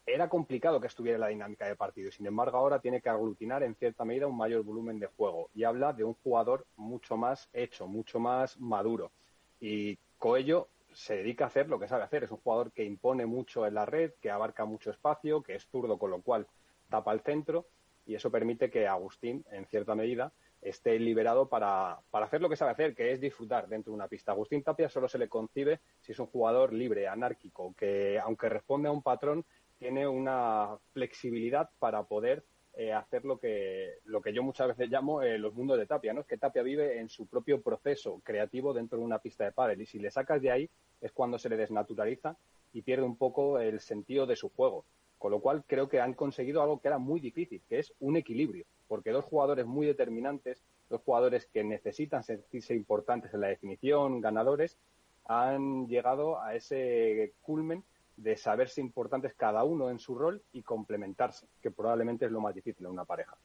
[0.05, 2.11] era complicado que estuviera la dinámica de partido.
[2.11, 5.63] Sin embargo, ahora tiene que aglutinar en cierta medida un mayor volumen de juego y
[5.63, 9.11] habla de un jugador mucho más hecho, mucho más maduro.
[9.59, 12.23] Y Coello se dedica a hacer lo que sabe hacer.
[12.23, 15.65] Es un jugador que impone mucho en la red, que abarca mucho espacio, que es
[15.65, 16.47] zurdo, con lo cual
[16.89, 17.65] tapa el centro
[18.09, 22.55] y eso permite que Agustín, en cierta medida, esté liberado para, para, hacer lo que
[22.55, 24.31] sabe hacer, que es disfrutar dentro de una pista.
[24.31, 28.89] Agustín Tapia solo se le concibe si es un jugador libre, anárquico, que aunque responde
[28.89, 29.45] a un patrón,
[29.77, 32.43] tiene una flexibilidad para poder
[32.73, 36.13] eh, hacer lo que, lo que yo muchas veces llamo eh, los mundos de Tapia,
[36.13, 36.21] ¿no?
[36.21, 39.81] Es que Tapia vive en su propio proceso creativo dentro de una pista de pádel
[39.81, 40.69] y si le sacas de ahí
[41.01, 42.37] es cuando se le desnaturaliza
[42.71, 44.85] y pierde un poco el sentido de su juego.
[45.19, 48.15] Con lo cual creo que han conseguido algo que era muy difícil, que es un
[48.15, 54.21] equilibrio, porque dos jugadores muy determinantes, dos jugadores que necesitan sentirse importantes en la definición,
[54.21, 54.77] ganadores,
[55.25, 57.83] han llegado a ese culmen
[58.15, 62.55] de saberse importantes cada uno en su rol y complementarse, que probablemente es lo más
[62.55, 63.37] difícil en una pareja.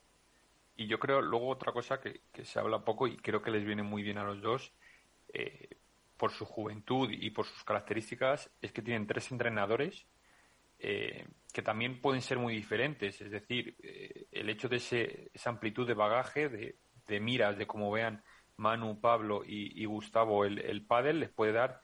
[0.77, 3.83] Y yo creo, luego otra cosa que, se habla poco y creo que les viene
[3.83, 4.73] muy bien a los dos,
[5.33, 5.69] eh,
[6.17, 10.07] por su juventud y por sus características, es que tienen tres entrenadores
[10.79, 13.21] eh, que también pueden ser muy diferentes.
[13.21, 14.77] Es decir, eh, el hecho de
[15.33, 18.23] esa amplitud de bagaje, de, miras, de cómo vean
[18.57, 21.81] Manu, Pablo y, Gustavo el, el pádel, les puede dar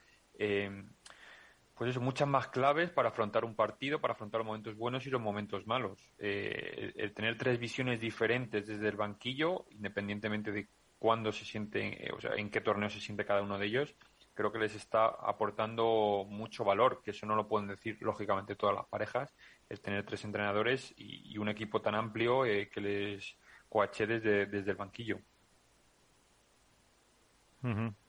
[1.81, 5.09] pues eso, muchas más claves para afrontar un partido, para afrontar los momentos buenos y
[5.09, 6.13] los momentos malos.
[6.19, 10.67] Eh, el, tener tres visiones diferentes desde el banquillo, independientemente de
[10.99, 13.95] cuándo se sienten, eh, o sea, en qué torneo se siente cada uno de ellos,
[14.41, 18.75] creo que les está aportando mucho valor, que eso no lo pueden decir lógicamente todas
[18.75, 19.31] las parejas,
[19.69, 23.37] el tener tres entrenadores y, un equipo tan amplio eh, que les
[23.69, 25.19] coache desde, desde el banquillo.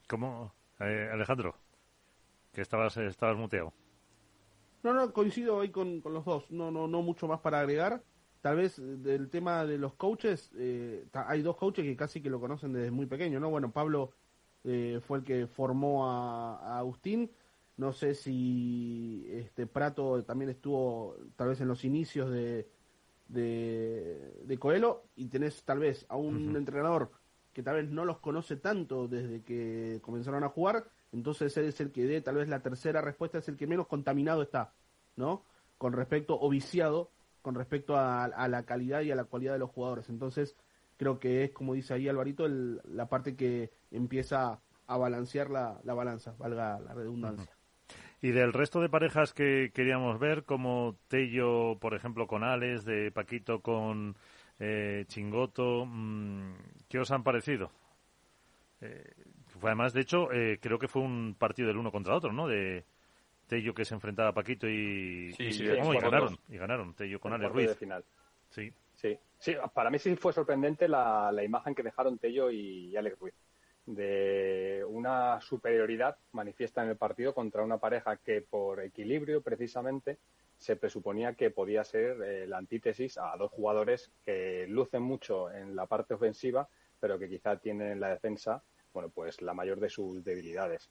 [0.09, 1.55] ¿Cómo, Eh, Alejandro,
[2.53, 3.75] que estabas, estabas muteado.
[4.83, 6.51] No, no, coincido ahí con, con, los dos.
[6.51, 8.03] No, no, no mucho más para agregar.
[8.41, 12.41] Tal vez del tema de los coaches, eh, hay dos coaches que casi que lo
[12.41, 13.51] conocen desde muy pequeño, ¿no?
[13.51, 14.15] Bueno, Pablo
[14.65, 17.31] eh, fue el que formó a, a, Agustín.
[17.77, 22.69] No sé si este Prato también estuvo tal vez en los inicios de,
[23.29, 27.11] de, de Coelho y tenés tal vez a un entrenador
[27.53, 31.81] que tal vez no los conoce tanto desde que comenzaron a jugar, entonces él es
[31.81, 34.73] el que dé tal vez la tercera respuesta, es el que menos contaminado está,
[35.17, 35.45] ¿no?
[35.77, 37.11] Con respecto, o viciado,
[37.43, 40.09] con respecto a, la calidad y a la cualidad de los jugadores.
[40.09, 40.57] Entonces,
[41.03, 45.95] creo que es, como dice ahí Alvarito, la parte que empieza a balancear la, la
[45.95, 47.51] balanza, valga la redundancia.
[48.21, 53.11] Y del resto de parejas que queríamos ver, como Tello, por ejemplo, con Alex, de
[53.11, 54.17] Paquito con
[54.61, 56.55] eh, Chingoto, mm,
[56.89, 57.73] ¿qué os han parecido?
[58.81, 59.03] Eh,
[59.61, 62.47] además, de hecho, eh, creo que fue un partido del uno contra otro, ¿no?
[62.47, 62.85] De
[63.49, 67.77] Tello que se enfrentaba a Paquito y, ganaron, y ganaron Tello con Alex Ruiz.
[67.77, 68.05] final.
[68.51, 68.73] Sí.
[68.95, 69.19] sí.
[69.43, 73.35] Sí, para mí sí fue sorprendente la, imagen que dejaron Tello y Alex Ruiz
[73.87, 80.19] de una superioridad manifiesta en el partido contra una pareja que por equilibrio precisamente
[80.59, 85.75] se presuponía que podía ser eh, la antítesis a dos jugadores que lucen mucho en
[85.75, 86.69] la parte ofensiva
[87.01, 88.63] pero que quizá tienen en la defensa
[88.93, 90.89] bueno pues la mayor de sus debilidades.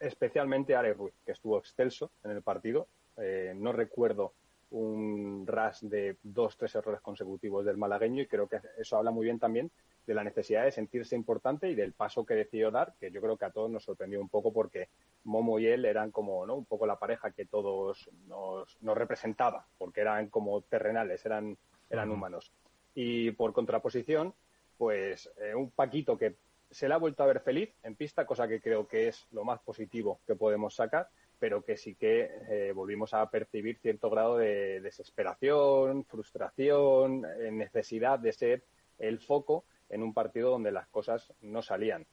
[0.00, 2.88] Especialmente Alex Ruiz que estuvo excelso en el partido.
[3.16, 4.32] Eh, no recuerdo
[4.72, 9.24] un ras de dos tres errores consecutivos del malagueño y creo que eso habla muy
[9.24, 9.70] bien también
[10.06, 13.36] de la necesidad de sentirse importante y del paso que decidió dar, que yo creo
[13.36, 14.88] que a todos nos sorprendió un poco porque
[15.24, 16.54] Momo y él eran como ¿no?
[16.54, 21.56] un poco la pareja que todos nos, nos representaba, porque eran como terrenales, eran,
[21.88, 22.50] eran humanos.
[22.94, 24.34] Y por contraposición,
[24.76, 26.36] pues eh, un Paquito que
[26.70, 29.44] se le ha vuelto a ver feliz en pista, cosa que creo que es lo
[29.44, 31.08] más positivo que podemos sacar,
[31.42, 38.20] pero que sí que eh, volvimos a percibir cierto grado de desesperación, frustración, eh, necesidad
[38.20, 38.62] de ser
[39.00, 42.06] el foco en un partido donde las cosas no salían.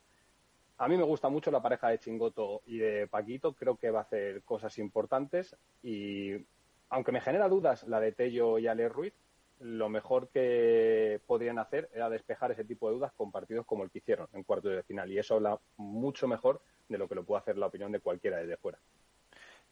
[0.79, 3.99] A mí me gusta mucho la pareja de Chingoto y de Paquito, creo que va
[3.99, 6.31] a hacer cosas importantes y
[6.89, 9.13] aunque me genera dudas la de Tello y Ale Ruiz,
[9.59, 13.91] lo mejor que podrían hacer era despejar ese tipo de dudas con partidos como el
[13.91, 17.23] que hicieron en cuartos de final y eso habla mucho mejor de lo que lo
[17.23, 18.79] puede hacer la opinión de cualquiera desde fuera.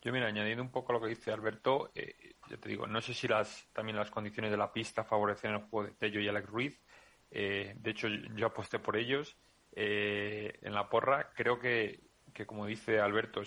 [0.08, 3.02] Yo, mira, añadiendo un poco a lo que dice Alberto, eh, yo te digo, no
[3.02, 6.30] sé si las, también las condiciones de la pista favorecen el juego de Tello y
[6.30, 6.82] Alex Ruiz,
[7.30, 9.38] eh, de hecho, yo aposté por ellos
[9.74, 11.30] eh, en la porra.
[11.36, 12.00] Creo que,
[12.34, 13.42] que como dice Alberto,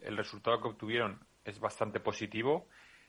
[0.00, 2.66] el, resultado que obtuvieron es bastante positivo.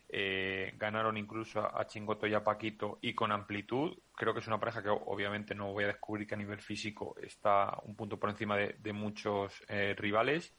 [0.08, 3.98] Eh, ganaron incluso a, Chingoto y a Paquito y con amplitud.
[4.16, 7.16] Creo que es una pareja que obviamente no voy a descubrir que a nivel físico
[7.24, 9.64] está un punto por encima de, de muchos
[9.96, 10.56] rivales.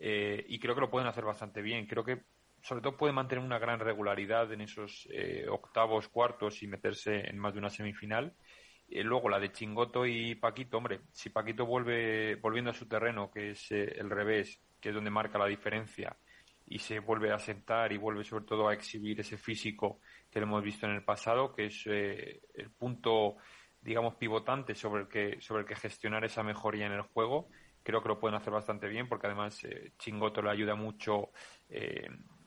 [0.00, 1.86] Y creo que lo pueden hacer bastante bien.
[1.86, 2.22] Creo que
[2.62, 5.06] sobre todo puede mantener una gran regularidad en esos
[5.50, 8.34] octavos, cuartos y meterse en más de una semifinal.
[8.90, 13.30] Y luego la de Chingoto y Paquito, hombre, si Paquito vuelve volviendo a su terreno,
[13.30, 16.16] que es eh, el revés, que es donde marca la diferencia,
[16.66, 20.46] y se vuelve a sentar y vuelve sobre todo a exhibir ese físico que lo
[20.46, 23.36] hemos visto en el pasado, que es eh, el punto,
[23.80, 27.48] digamos, pivotante sobre el que sobre el que gestionar esa mejoría en el juego.
[27.82, 31.30] Creo que lo pueden hacer bastante bien, porque además eh, Chingoto le ayuda mucho,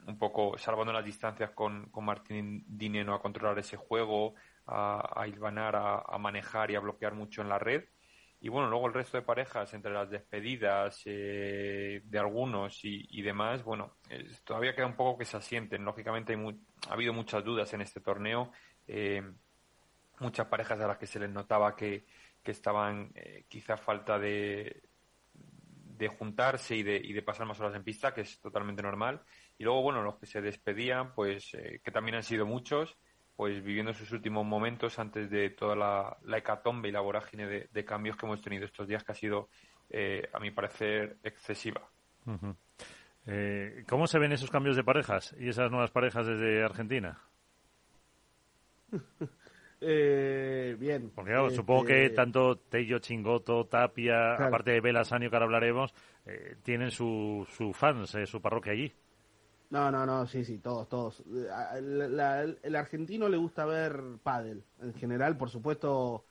[0.08, 5.28] un poco salvando las distancias con, con Martín Dineno a controlar ese juego, a, a
[5.28, 7.86] hilvanar, a, manejar y a bloquear mucho en la red.
[8.40, 13.64] Y bueno, luego el resto de parejas, entre las despedidas eh, de algunos y, demás,
[13.64, 13.96] bueno,
[14.44, 15.86] todavía queda un poco que se asienten.
[15.86, 16.38] Lógicamente
[16.90, 18.52] ha habido muchas dudas en este torneo.
[18.86, 19.24] Eh,
[20.20, 22.06] muchas parejas a las que se les notaba que,
[22.44, 24.84] que estaban eh, quizá falta de,
[25.98, 29.22] de juntarse y de, y de pasar más horas en pista, que es totalmente normal.
[29.58, 32.98] Y luego, bueno, los que se despedían, pues que también han sido muchos,
[33.36, 38.16] pues viviendo sus últimos momentos antes de toda la, hecatombe y la vorágine de, cambios
[38.16, 39.50] que hemos tenido estos días, que ha sido,
[39.90, 41.82] eh, a mi parecer, excesiva.
[43.26, 47.20] Eh, ¿Cómo se ven esos cambios de parejas y esas nuevas parejas desde Argentina?
[49.86, 51.12] Eh, bien.
[51.14, 55.94] Porque supongo que este tanto Tello, Chingoto, Tapia, aparte de Belasanio que ahora hablaremos,
[56.64, 58.94] tienen su, su fans, su parroquia allí.
[59.74, 61.24] No, no, no, sí, sí, todos, todos.
[61.26, 66.26] el argentino le gusta ver pádel, en general, por supuesto,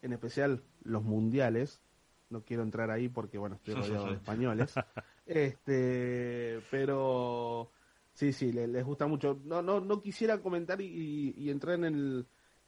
[0.00, 1.82] en especial los mundiales.
[2.30, 4.74] No quiero entrar ahí porque, bueno, estoy rodeado de españoles.
[5.26, 7.70] Este, pero
[8.12, 9.40] sí, sí, les, gusta mucho.
[9.42, 12.26] No, no, no quisiera comentar y, entrar en el,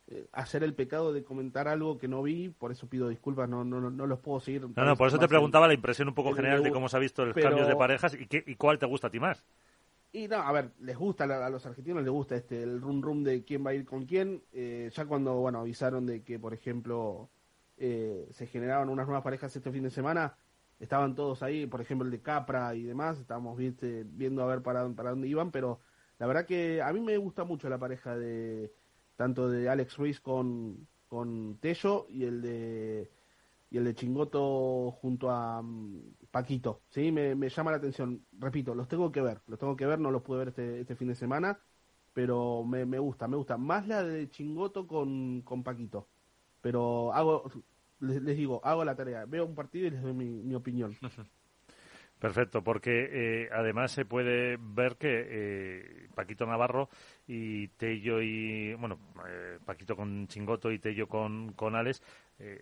[0.09, 3.65] eh, hacer el pecado de comentar algo que no vi, por eso pido disculpas, no,
[3.65, 4.69] no, no los puedo seguir.
[4.77, 7.01] No, no, por eso te preguntaba la impresión un poco general de cómo se ha
[7.01, 9.45] visto el cambio de parejas y, qué, y cuál te gusta a ti más.
[10.13, 13.23] Y no, a ver, les gusta, a los argentinos les gusta este el rum rum
[13.23, 14.43] de quién va a ir con quién.
[14.53, 17.29] Eh, ya cuando, bueno, avisaron de que, por ejemplo,
[17.77, 20.37] eh, se generaban unas nuevas parejas este fin de semana,
[20.79, 24.89] estaban todos ahí, por ejemplo, el de Capra y demás, estábamos viendo a ver para,
[24.91, 25.81] para dónde iban, pero
[26.19, 28.73] la verdad que a mí me gusta mucho la pareja de
[29.17, 33.11] tanto de Alex Ruiz con, con Tello y el de
[33.71, 37.11] y el de Chingoto junto a mm, Paquito, ¿sí?
[37.11, 38.25] Me, me, llama la atención.
[38.39, 40.97] Repito, los tengo que ver, los tengo que ver, no los pude ver este, este
[40.97, 41.59] fin de semana,
[42.13, 43.57] pero me, me gusta, me gusta.
[43.57, 46.09] Más la de Chingoto con, con Paquito.
[46.61, 47.51] Pero hago,
[48.01, 50.97] les, digo, hago la tarea, veo un partido y les doy mi, mi opinión.
[52.19, 56.89] Perfecto, porque eh, además se puede ver que eh, Paquito Navarro
[57.27, 58.99] y Tello y, bueno,
[59.29, 62.03] eh, Paquito con Chingoto y Tello con, con Alex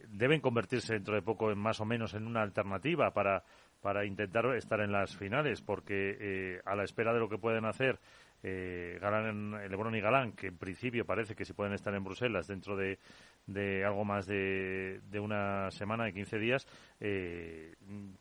[0.09, 3.42] deben convertirse dentro de poco en más o menos en una alternativa para,
[3.80, 7.98] para intentar estar en las finales, porque a la espera de lo que pueden hacer
[8.46, 12.46] eh, Galán, Lebron y Galán, que en principio parece que si pueden estar en Bruselas
[12.46, 12.98] dentro de,
[13.47, 16.66] de algo más de, de, una semana, de 15 días,
[17.01, 17.74] eh,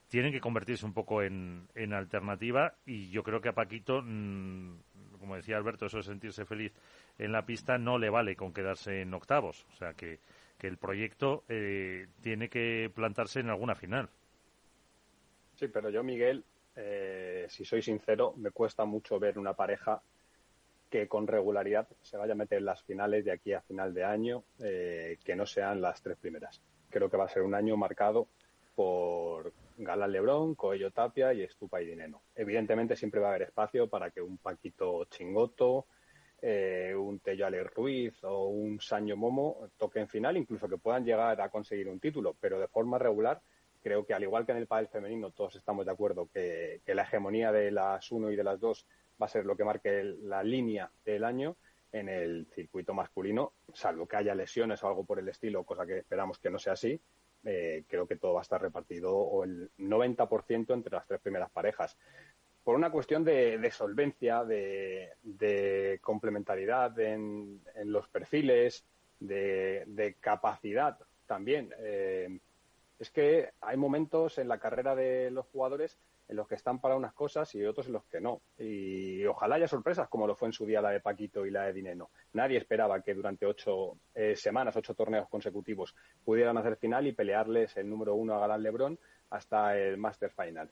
[0.10, 4.76] tienen que convertirse un poco en, en, alternativa y yo creo que a Paquito, mm,
[5.20, 6.74] como decía Alberto, eso de sentirse feliz
[7.18, 9.66] en la pista no le vale con quedarse en octavos.
[9.72, 10.20] O sea que,
[10.58, 14.10] que el proyecto eh, tiene que plantarse en alguna final.
[15.56, 16.44] Sí, pero yo, Miguel,
[16.76, 20.02] eh, si soy sincero, me cuesta mucho ver una pareja
[20.94, 24.04] que con regularidad se vaya a meter en las finales de aquí a final de
[24.04, 26.62] año, eh, que no sean las tres primeras.
[26.92, 28.28] Creo que va a ser un año marcado
[28.76, 32.22] por Galán Lebrón, Coello Tapia y Estupa y Dineno.
[32.36, 35.88] Evidentemente siempre va a haber espacio para que un Paquito Chingoto,
[36.40, 41.42] eh, un Tello Ale Ruiz o un Saño Momo toquen final, incluso que puedan llegar
[41.42, 43.42] a conseguir un título, pero de forma regular
[43.84, 47.04] creo que al igual que en el pádel femenino todos estamos de acuerdo que, la
[47.04, 48.88] hegemonía de las uno y de las dos
[49.22, 51.58] va a ser lo que marque la línea del año
[51.92, 56.00] en el circuito masculino, salvo que haya lesiones o algo por el estilo, cosa que
[56.00, 57.00] esperamos que no sea así.
[57.46, 61.52] Eh, creo que todo va a estar repartido o el 90% entre las tres primeras
[61.52, 61.98] parejas.
[62.64, 68.86] Por una cuestión de, solvencia, de, complementariedad en, los perfiles,
[69.20, 71.74] de, capacidad también.
[71.80, 72.40] Eh,
[73.04, 76.00] es que hay momentos en la carrera de los jugadores
[76.30, 78.42] en los que están para unas cosas y otros en los que no.
[78.58, 81.66] Y ojalá haya sorpresas, como lo fue en su día la de Paquito y la
[81.66, 82.12] de Dineno.
[82.32, 85.94] Nadie esperaba que durante ocho eh, semanas, ocho torneos consecutivos,
[86.24, 88.98] pudieran hacer final y pelearles el número uno a Galán Lebrón
[89.32, 90.72] hasta el Master Final.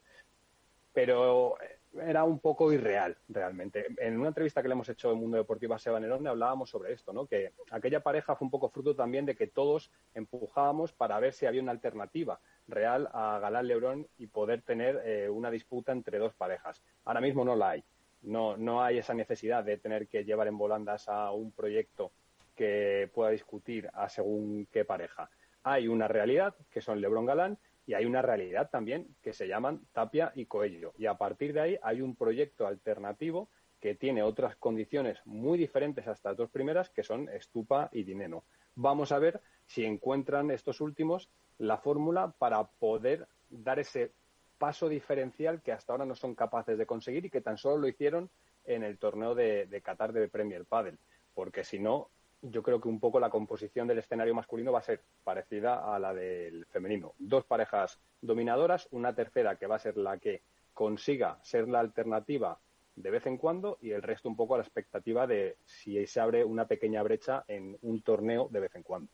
[0.93, 3.88] Pero eh, era un poco irreal, realmente.
[3.98, 6.94] En una entrevista que le hemos hecho en Mundo Deportivo a Seba Nerone hablábamos sobre
[6.94, 7.26] esto, ¿no?
[7.26, 11.46] Que aquella pareja fue un poco fruto también de que todos empujábamos para ver si
[11.46, 16.34] había una alternativa real a Galán Lebrón y poder tener eh, una disputa entre dos
[16.34, 16.82] parejas.
[17.06, 17.84] Ahora mismo no la hay.
[18.22, 22.12] No, no hay esa necesidad de tener que llevar en volandas a un proyecto
[22.56, 25.30] que pueda discutir a según qué pareja.
[25.64, 29.82] Hay una realidad, que son Lebrón Galán, y hay una realidad también que se llaman
[29.91, 30.93] Tapia y Coello.
[30.97, 36.07] Y a partir de ahí hay un proyecto alternativo que tiene otras condiciones muy diferentes
[36.07, 38.43] a estas dos primeras, que son Estupa y Dineno.
[38.75, 44.11] Vamos a ver si encuentran estos últimos la fórmula para poder dar ese
[44.57, 47.88] paso diferencial que hasta ahora no son capaces de conseguir y que tan solo lo
[47.88, 48.29] hicieron
[48.65, 50.99] en el torneo de, Qatar de Premier Padel.
[51.34, 52.09] Porque si no,
[52.42, 56.00] yo creo que un poco la composición del escenario masculino va a ser parecida a
[56.00, 57.14] la del femenino.
[57.20, 60.42] Dos parejas dominadoras, una tercera que va a ser la que
[60.74, 62.60] consiga ser la alternativa
[62.96, 66.20] de vez en cuando y el resto un poco a la expectativa de si se
[66.20, 69.12] abre una pequeña brecha en un torneo de vez en cuando.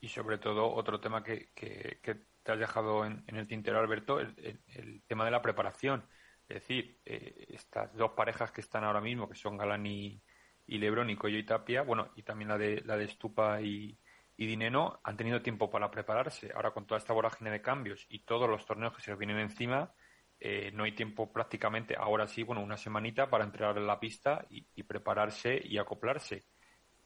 [0.00, 1.98] Y sobre todo, otro tema que, que,
[2.42, 6.04] te has dejado en, el tintero, Alberto, el, tema de la preparación.
[6.48, 10.22] Es decir, eh, estas dos parejas que están ahora mismo, que son Galán y,
[10.68, 13.98] y Lebron y Coyo y Tapia, bueno, y también la de, la de Stupa y,
[14.36, 16.52] y Dineno, han tenido tiempo para prepararse.
[16.54, 19.92] Ahora con toda esta vorágine de cambios y todos los torneos que se vienen encima,
[20.38, 24.46] eh, no hay tiempo prácticamente, ahora sí, bueno, una semanita para entrar en la pista
[24.50, 26.44] y, prepararse y acoplarse.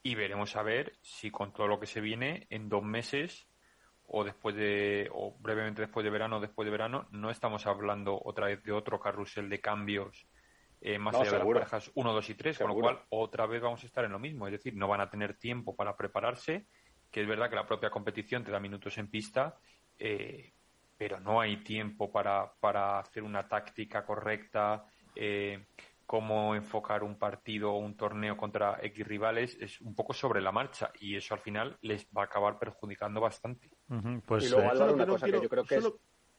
[0.03, 3.49] Y veremos a ver si con todo lo que se viene en dos meses
[4.05, 8.49] o después de, o brevemente después de verano, después de verano, no estamos hablando otra
[8.49, 10.27] vez de otro carrusel de cambios
[10.85, 13.63] eh, más allá de las parejas 1, 2 y 3, con lo cual otra vez
[13.63, 16.67] vamos a estar en lo mismo, es decir, no van a tener tiempo para prepararse,
[17.09, 19.57] que es verdad que la propia competición te da minutos en pista,
[19.97, 20.53] eh,
[20.97, 25.67] pero no hay tiempo para, para hacer una táctica correcta, eh,
[26.05, 30.53] cómo enfocar un partido o un torneo contra X rivales es un poco sobre la
[30.53, 33.71] marcha y eso al final les va a acabar perjudicando bastante.
[34.27, 35.89] Pues, y luego, eh, una cosa que yo creo que es...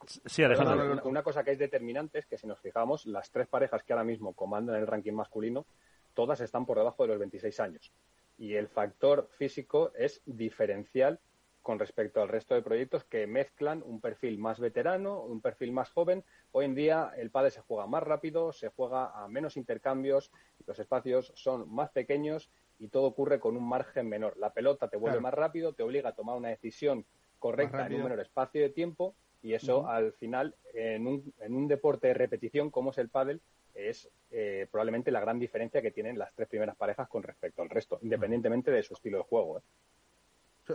[0.07, 1.01] Sí, Alejandro.
[1.05, 4.03] Una cosa que es determinante es que si nos fijamos, las tres parejas que ahora
[4.03, 5.65] mismo comandan el ranking masculino,
[6.13, 7.91] todas están por debajo de los 26 años.
[8.37, 11.19] Y el factor físico es diferencial
[11.61, 15.89] con respecto al resto de proyectos que mezclan un perfil más veterano, un perfil más
[15.91, 16.23] joven.
[16.51, 20.29] Hoy en día el padre se juega más rápido, se juega a menos intercambios,
[20.67, 24.35] los espacios son más pequeños y todo ocurre con un margen menor.
[24.37, 27.05] La pelota te vuelve más rápido, te obliga a tomar una decisión
[27.39, 31.67] correcta en un menor espacio de tiempo y eso al final en un, en un
[31.67, 33.41] deporte de repetición como es el pádel
[33.75, 37.69] es eh, probablemente la gran diferencia que tienen las tres primeras parejas con respecto al
[37.69, 39.57] resto, independientemente de su estilo de juego.
[39.57, 39.61] ¿eh?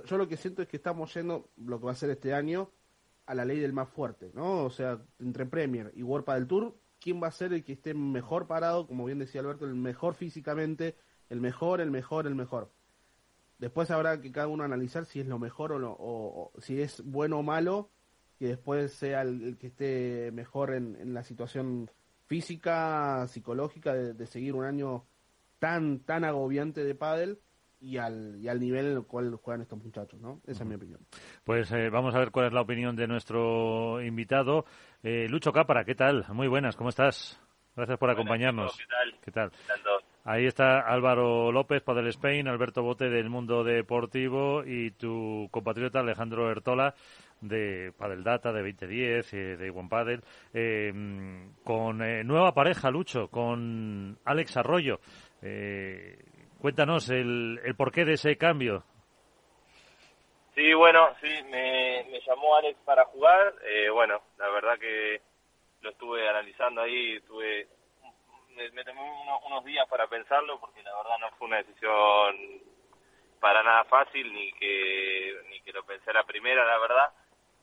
[0.04, 2.70] Yo, lo que siento es que estamos yendo, lo que va a ser este año,
[3.26, 4.64] a la ley del más fuerte, ¿no?
[4.64, 7.94] O sea, entre Premier y World del Tour, ¿quién va a ser el que esté
[7.94, 8.86] mejor parado?
[8.86, 10.96] Como bien decía Alberto, el mejor físicamente,
[11.28, 12.70] el mejor, el mejor, el mejor.
[13.58, 17.02] Después habrá que cada uno analizar si es lo mejor o, no, o, si es
[17.04, 17.90] bueno o malo,
[18.39, 21.91] que después sea el, que esté mejor en, la situación
[22.26, 25.05] física, psicológica, de, de, seguir un año
[25.59, 27.39] tan, tan agobiante de pádel
[27.80, 30.41] y al, y al nivel en el cual juegan estos muchachos, ¿no?
[30.47, 31.01] Esa es mi opinión.
[31.45, 34.64] Pues eh, vamos a ver cuál es la opinión de nuestro invitado.
[35.03, 36.26] Eh, Lucho Cápara, ¿qué tal?
[36.32, 37.41] Muy buenas, ¿cómo estás?
[37.76, 38.76] Gracias por acompañarnos.
[39.24, 39.53] ¿Qué tal?
[40.24, 46.51] Ahí está Álvaro López, Padel Spain, Alberto Bote del Mundo Deportivo y tu compatriota Alejandro
[46.51, 46.97] Ertola
[47.41, 50.22] de Padel Data, de 2010, eh, de One Padel,
[51.64, 55.01] con nueva pareja, Lucho, con Alex Arroyo.
[55.43, 56.18] Eh,
[56.61, 58.82] Cuéntanos el, el porqué de ese cambio.
[60.57, 63.55] Sí, bueno, sí, me, me llamó Alex para jugar.
[63.64, 65.20] Eh, bueno, la verdad que
[65.82, 67.68] lo estuve analizando ahí, tuve,
[68.57, 69.01] me, tomé
[69.47, 72.36] unos, días para pensarlo porque la verdad no fue una decisión
[73.39, 77.12] para nada fácil ni que ni que lo pensé la primera, la verdad.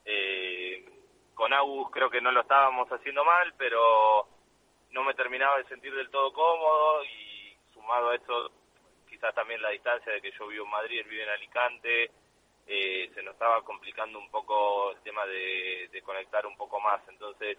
[0.06, 0.86] Eh,
[1.34, 4.28] con Agus creo que no lo estábamos haciendo mal, pero
[4.92, 8.52] no me terminaba de sentir del todo cómodo y sumado a esto
[9.10, 12.12] quizás también la distancia de que yo vivo en Madrid, él vive en Alicante,
[12.68, 17.02] eh, se nos estaba complicando un poco el tema de, conectar un poco más.
[17.08, 17.58] Entonces,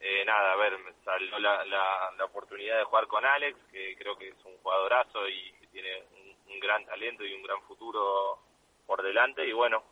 [0.00, 4.16] eh, nada, a ver, me salió la, la, oportunidad de jugar con Alex, que creo
[4.16, 6.02] que es un jugadorazo y que tiene
[6.46, 8.38] un, gran talento y un gran futuro
[8.84, 9.46] por delante.
[9.46, 9.82] Y bueno,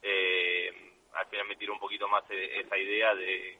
[0.00, 3.58] eh, al final me tiró un poquito más e, esa idea de,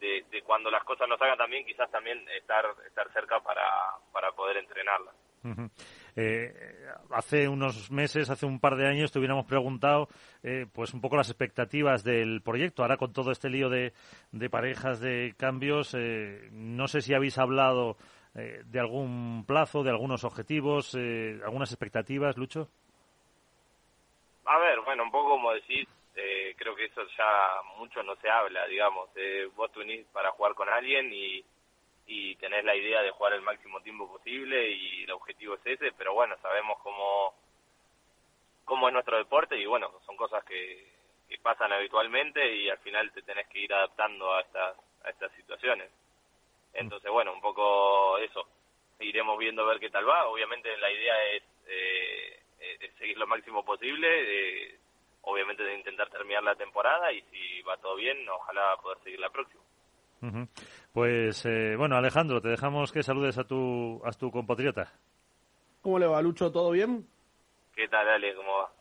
[0.00, 3.64] de, cuando las cosas no salgan también, quizás también estar, estar cerca para,
[4.12, 5.14] para poder entrenarlas.
[6.16, 6.52] Eh,
[7.10, 10.08] hace unos meses, hace un par de años, te hubiéramos preguntado
[10.42, 12.82] eh, pues un poco las expectativas del proyecto.
[12.82, 13.92] Ahora con todo este lío de,
[14.50, 17.96] parejas, de cambios, eh, no sé si habéis hablado
[18.34, 22.68] de algún plazo, de algunos objetivos, algunas expectativas, Lucho.
[24.44, 25.88] A ver, bueno, un poco como decís,
[26.56, 29.10] creo que eso ya mucho no se habla, digamos.
[29.54, 31.44] vos te unís para jugar con alguien y
[32.06, 35.92] y tener la idea de jugar el máximo tiempo posible y el objetivo es ese,
[35.92, 37.34] pero bueno, sabemos cómo,
[38.64, 40.86] cómo es nuestro deporte y bueno, son cosas que,
[41.28, 45.32] que pasan habitualmente y al final te tenés que ir adaptando a estas, a estas
[45.32, 45.90] situaciones.
[46.72, 48.46] Entonces, bueno, un poco eso.
[49.00, 50.26] Iremos viendo a ver qué tal va.
[50.28, 52.40] Obviamente la idea es, eh,
[52.98, 54.78] seguir lo máximo posible, eh,
[55.26, 59.30] obviamente de intentar terminar la temporada y si va todo bien, ojalá poder seguir la
[59.30, 59.62] próxima.
[60.92, 64.92] Pues eh, bueno, Alejandro, te dejamos que saludes a tu, a tu compatriota.
[65.82, 66.50] ¿Cómo le va, Lucho?
[66.50, 67.06] ¿Todo bien?
[67.74, 68.34] ¿Qué tal, Ale?
[68.34, 68.72] ¿Cómo va?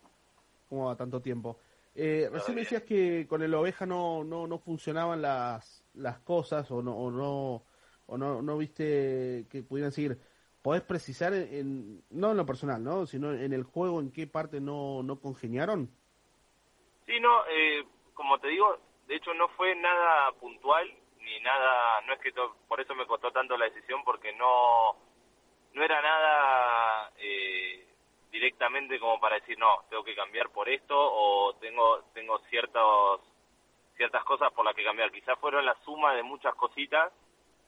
[0.70, 1.60] ¿Cómo va tanto tiempo?
[1.94, 6.70] Eh, recién me decías que con el oveja no, no, no funcionaban las, las cosas
[6.72, 7.64] o no, o no,
[8.08, 10.20] o no, no viste que pudieran seguir.
[10.62, 13.06] ¿Podés precisar, en, no en lo personal, ¿no?
[13.06, 15.90] sino en el juego, en qué parte no, no congeniaron?
[17.06, 18.78] Sí, no, eh, como te digo,
[19.08, 22.32] de hecho no fue nada puntual ni nada, no es que
[22.68, 24.96] por eso me costó tanto la decisión porque no
[25.74, 27.86] no era nada eh,
[28.32, 33.22] directamente como para decir no tengo que cambiar por esto o tengo tengo ciertos
[33.98, 35.12] ciertas cosas por las que cambiar.
[35.12, 37.12] Quizás fueron la suma de muchas cositas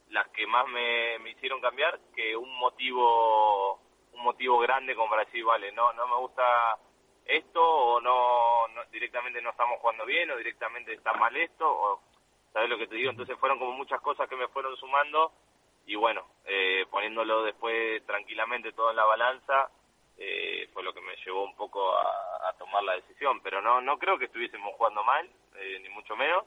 [0.09, 3.75] las que más me, me hicieron cambiar que un motivo
[4.13, 6.77] un motivo grande como para decir vale no no me gusta
[7.27, 12.01] esto o no, directamente no estamos jugando bien o directamente está mal esto o
[12.53, 13.11] ¿sabes lo que te digo?
[13.11, 15.31] Entonces fueron como muchas cosas que me fueron sumando
[15.85, 19.69] y bueno, eh, poniéndolo después tranquilamente todo en la balanza,
[20.17, 23.39] eh, fue lo que me llevó un poco a, tomar la decisión.
[23.41, 26.43] Pero no, no creo que estuviésemos jugando mal, eh, ni mucho menos.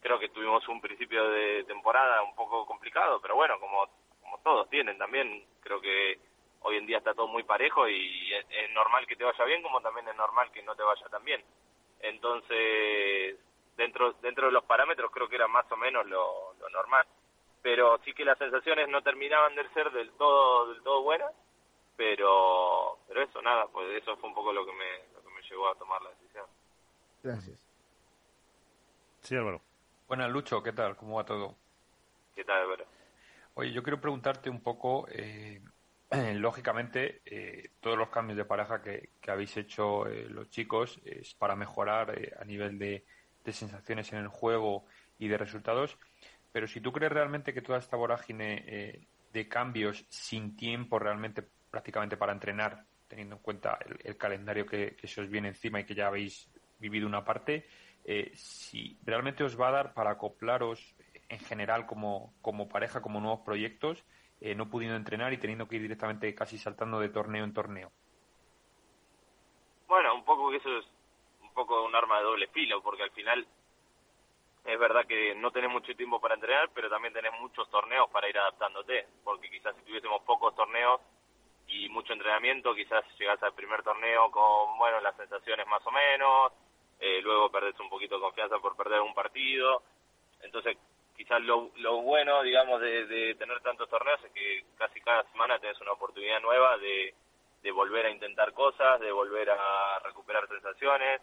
[0.00, 3.86] Creo que tuvimos un principio de temporada un poco complicado, pero bueno, como,
[4.22, 5.44] como todos tienen también.
[5.60, 6.18] Creo que
[6.60, 9.80] hoy en día está todo muy parejo y es, normal que te vaya bien como
[9.80, 11.42] también es normal que no te vaya tan bien.
[12.00, 13.36] Entonces,
[13.76, 17.06] dentro dentro de los parámetros creo que era más o menos lo, lo normal.
[17.62, 21.32] Pero sí que las sensaciones no terminaban de ser del todo del todo buenas,
[21.96, 25.42] pero pero eso nada, pues eso fue un poco lo que me, lo que me
[25.42, 26.46] llevó a tomar la decisión.
[27.22, 27.70] Gracias.
[29.20, 29.60] Sí, Álvaro.
[30.08, 30.96] Buenas, Lucho, ¿qué tal?
[30.96, 31.54] ¿Cómo va todo?
[32.34, 32.84] ¿Qué tal, Álvaro?
[33.54, 35.60] Oye, yo quiero preguntarte un poco, eh,
[36.34, 41.54] lógicamente, eh, todos los cambios de pareja que, habéis hecho eh, los chicos es para
[41.54, 43.04] mejorar a nivel de,
[43.52, 44.84] sensaciones en el juego
[45.18, 45.98] y de resultados,
[46.52, 52.16] pero si tú crees realmente que toda esta vorágine de cambios sin tiempo realmente prácticamente
[52.16, 55.96] para entrenar, teniendo en cuenta el, calendario que, que, se os viene encima y que
[55.96, 56.48] ya habéis
[56.78, 57.66] vivido una parte,
[58.34, 60.94] si realmente os va a dar para acoplaros
[61.28, 64.04] en general como pareja, como nuevos proyectos,
[64.40, 67.90] eh, no pudiendo entrenar y teniendo que ir directamente casi saltando de torneo en torneo?
[69.86, 70.86] Bueno, un poco que eso es
[71.42, 73.46] un poco un arma de doble filo, porque al final
[74.64, 78.28] es verdad que no tenés mucho tiempo para entrenar, pero también tenés muchos torneos para
[78.28, 81.00] ir adaptándote, porque quizás si tuviésemos pocos torneos
[81.66, 86.52] y mucho entrenamiento, quizás llegás al primer torneo con, bueno, las sensaciones más o menos,
[86.98, 89.82] eh, luego perdés un poquito de confianza por perder un partido,
[90.42, 90.76] entonces
[91.20, 95.78] quizás lo, lo bueno, digamos, de, tener tantos torneos es que casi cada semana tenés
[95.82, 97.12] una oportunidad nueva de,
[97.62, 101.20] de volver a intentar cosas, de volver a recuperar sensaciones.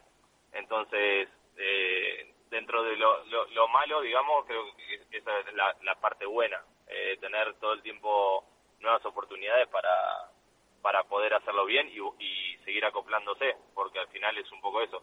[0.53, 1.27] Entonces,
[1.57, 6.61] eh, dentro de lo, lo, malo, digamos, creo que esa es la, la parte buena,
[6.87, 8.45] eh, tener todo el tiempo
[8.79, 10.29] nuevas oportunidades para,
[10.83, 15.01] para poder hacerlo bien y, y seguir acoplándose, porque al final es un poco eso.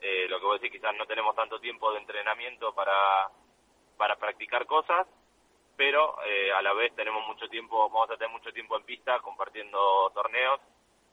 [0.00, 3.28] Eh, lo que vos decís, quizás no tenemos tanto tiempo de entrenamiento para
[3.96, 5.06] para practicar cosas,
[5.76, 9.20] pero eh, a la vez tenemos mucho tiempo, vamos a tener mucho tiempo en pista
[9.20, 10.60] compartiendo torneos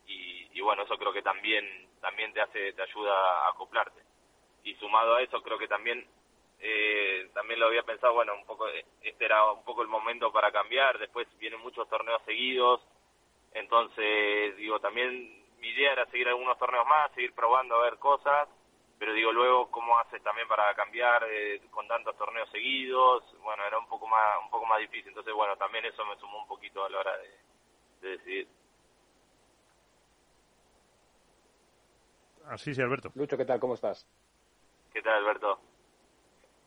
[0.05, 1.65] y, bueno, eso creo que también
[1.99, 4.01] también te hace, te ayuda a acoplarte.
[4.63, 6.05] Y sumado a eso creo que también
[6.59, 8.67] eh, también lo había pensado, bueno, un poco
[9.01, 12.81] este era un poco el momento para cambiar, después vienen muchos torneos seguidos,
[13.53, 18.47] entonces digo, también mi idea era seguir algunos torneos más, seguir probando a ver cosas
[19.03, 23.77] pero digo luego cómo haces también para cambiar eh, con tantos torneos seguidos bueno era
[23.77, 25.09] un poco más un poco más difícil.
[25.09, 28.47] Entonces bueno también eso me sumó un poquito a la hora de, decidir.
[32.47, 33.11] Así sí Alberto.
[33.15, 34.07] Lucho qué tal cómo estás
[34.93, 35.59] qué tal Alberto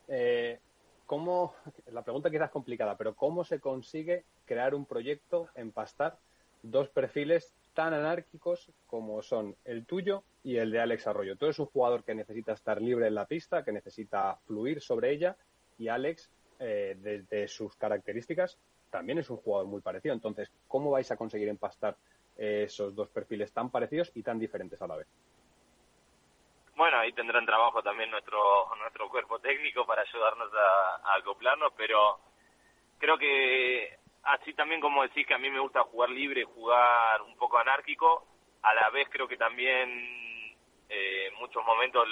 [0.07, 0.61] eh,
[1.07, 1.55] cómo
[1.87, 6.19] la pregunta quizás es complicada pero cómo se consigue crear un proyecto empastar
[6.63, 11.37] dos perfiles tan anárquicos como son el tuyo y el de Alex Arroyo.
[11.37, 15.11] Tú eres un jugador que necesita estar libre en la pista, que necesita fluir sobre
[15.11, 15.37] ella
[15.77, 18.59] y Alex, eh, desde sus características,
[18.91, 20.15] también es un jugador muy parecido.
[20.15, 21.99] Entonces, ¿cómo vais a conseguir empastar
[22.39, 25.07] eh, esos dos perfiles tan parecidos y tan diferentes a la vez?
[26.77, 32.21] Bueno, ahí tendrán trabajo también nuestro nuestro cuerpo técnico para ayudarnos a acoplarnos, pero
[32.99, 37.37] creo que así también como decís que a mí me gusta jugar libre, jugar un
[37.37, 38.27] poco anárquico,
[38.63, 39.89] a la vez creo que también
[40.89, 42.07] eh, en muchos momentos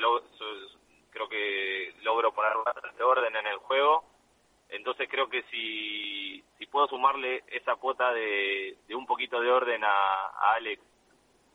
[1.10, 4.04] creo que logro poner bastante orden en el juego.
[4.68, 9.82] Entonces creo que si, si puedo sumarle esa cuota de, de un poquito de orden
[9.84, 10.82] a, Alex,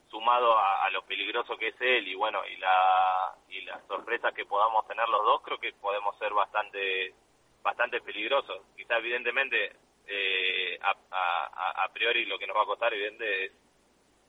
[0.10, 4.46] sumado a, lo peligroso que es él y bueno, y la y las sorpresas que
[4.46, 7.14] podamos tener los dos, creo que podemos ser bastante
[7.62, 8.62] bastante peligrosos.
[8.76, 9.76] Quizá evidentemente
[10.10, 13.52] eh, a, a, priori lo que nos va a costar, evidente,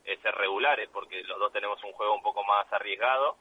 [0.04, 3.36] es, ser regulares, porque los dos tenemos un juego un poco más arriesgado.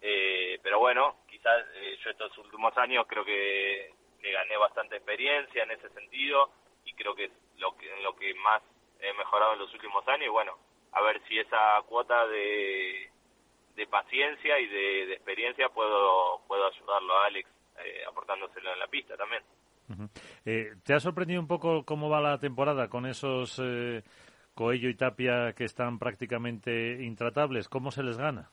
[0.00, 5.62] Eh, pero bueno, quizás eh, yo estos últimos años creo que, que, gané bastante experiencia
[5.62, 6.50] en ese sentido
[6.84, 8.62] y creo que es lo que, en lo que más
[8.98, 10.26] he mejorado en los últimos años.
[10.26, 10.58] Y bueno,
[10.92, 13.10] a ver si esa cuota de,
[13.76, 17.48] de paciencia y de, experiencia puedo, puedo ayudarlo a Alex
[17.84, 19.42] eh, aportándoselo en la pista también.
[20.44, 24.02] Eh, ¿Te ha sorprendido un poco cómo va la temporada con esos eh,
[24.54, 27.68] Coello y Tapia que están prácticamente intratables?
[27.68, 28.50] ¿Cómo se les gana?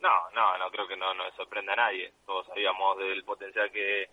[0.00, 2.12] No, no, no creo que no nos sorprenda a nadie.
[2.24, 4.08] Todos sabíamos del potencial que,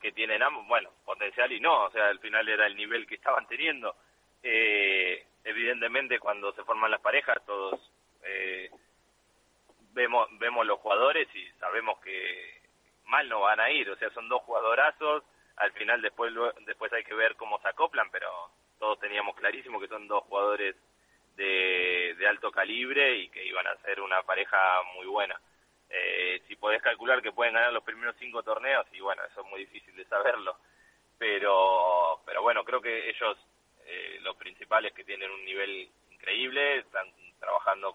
[0.00, 0.66] que tienen ambos.
[0.66, 3.94] Bueno, potencial y no, o sea, al final era el nivel que estaban teniendo.
[4.42, 7.80] Eh, evidentemente, cuando se forman las parejas, todos
[8.22, 8.70] eh,
[9.92, 12.65] vemos, vemos los jugadores y sabemos que
[13.06, 13.90] mal no van a ir.
[13.90, 15.24] O sea, son dos jugadorazos
[15.56, 16.32] al final después
[16.66, 18.28] después hay que ver cómo se acoplan, pero
[18.78, 20.76] todos teníamos clarísimo que son dos jugadores
[21.36, 24.58] de, de alto calibre y que iban a ser una pareja
[24.94, 25.40] muy buena.
[25.88, 29.46] Eh, si podés calcular que pueden ganar los primeros cinco torneos, y bueno, eso es
[29.46, 30.56] muy difícil de saberlo.
[31.18, 33.38] pero, pero bueno, creo que ellos,
[33.86, 37.94] eh, lo principal es que tienen un nivel increíble, están trabajando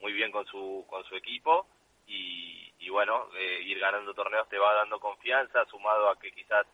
[0.00, 1.66] muy bien con su, con su equipo
[2.06, 6.66] y, y bueno, eh, ir ganando torneos te va dando confianza, sumado a que quizás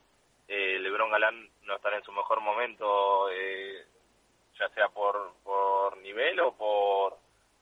[0.48, 3.84] eh, Lebron Galán no estará en su mejor momento, eh,
[4.58, 7.18] ya sea por, por nivel o por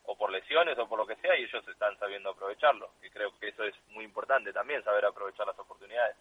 [0.07, 3.37] o por lesiones o por lo que sea y ellos están sabiendo aprovecharlo que creo
[3.39, 6.17] que eso es muy importante también saber aprovechar las oportunidades.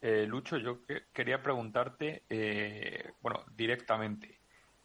[0.00, 0.78] Eh, Lucho yo
[1.12, 4.38] quería preguntarte eh, bueno directamente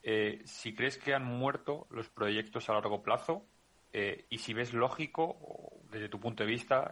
[0.04, 3.46] eh, si crees que han muerto los proyectos a largo plazo
[3.94, 5.38] eh, y si ves lógico
[5.90, 6.92] desde tu punto de vista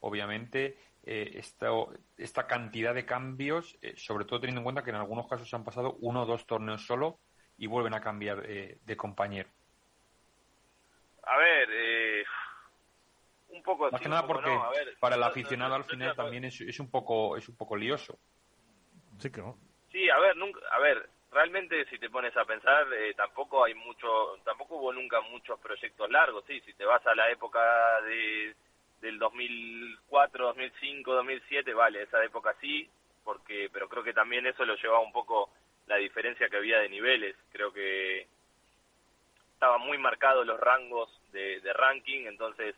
[0.00, 1.68] obviamente esta,
[2.16, 5.64] esta cantidad de cambios sobre todo teniendo en cuenta que en algunos casos se han
[5.64, 7.20] pasado uno o dos torneos solo
[7.56, 9.48] y vuelven a cambiar de compañero
[11.26, 12.24] a ver, eh,
[13.48, 14.56] un poco Más que nada porque
[15.00, 18.18] para el aficionado al final también es, es, un poco es un poco lioso.
[19.18, 19.58] Sí, que no.
[19.90, 23.74] Sí, a ver, nunca, a ver, realmente si te pones a pensar, eh, tampoco hay
[23.74, 27.60] mucho, tampoco hubo nunca muchos proyectos largos, sí, si te vas a la época
[28.00, 28.56] de
[29.02, 32.88] del 2004, 2005, 2007, vale, esa época sí,
[33.22, 35.50] porque pero creo que también eso lo llevaba un poco
[35.86, 38.26] la diferencia que había de niveles, creo que
[39.52, 42.74] estaban muy marcados los rangos de, ranking, entonces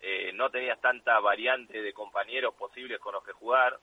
[0.00, 3.78] eh, no tenías tanta variante de compañeros posibles con los que jugar.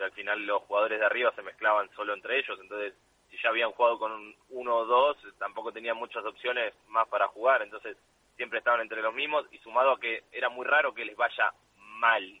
[0.00, 2.94] al final los jugadores de arriba se mezclaban solo entre ellos, entonces
[3.32, 7.62] si ya habían jugado con uno o dos, tampoco tenían muchas opciones más para jugar,
[7.62, 7.96] entonces
[8.36, 11.52] siempre estaban entre los mismos y sumado a que era muy raro que les vaya
[11.98, 12.40] mal.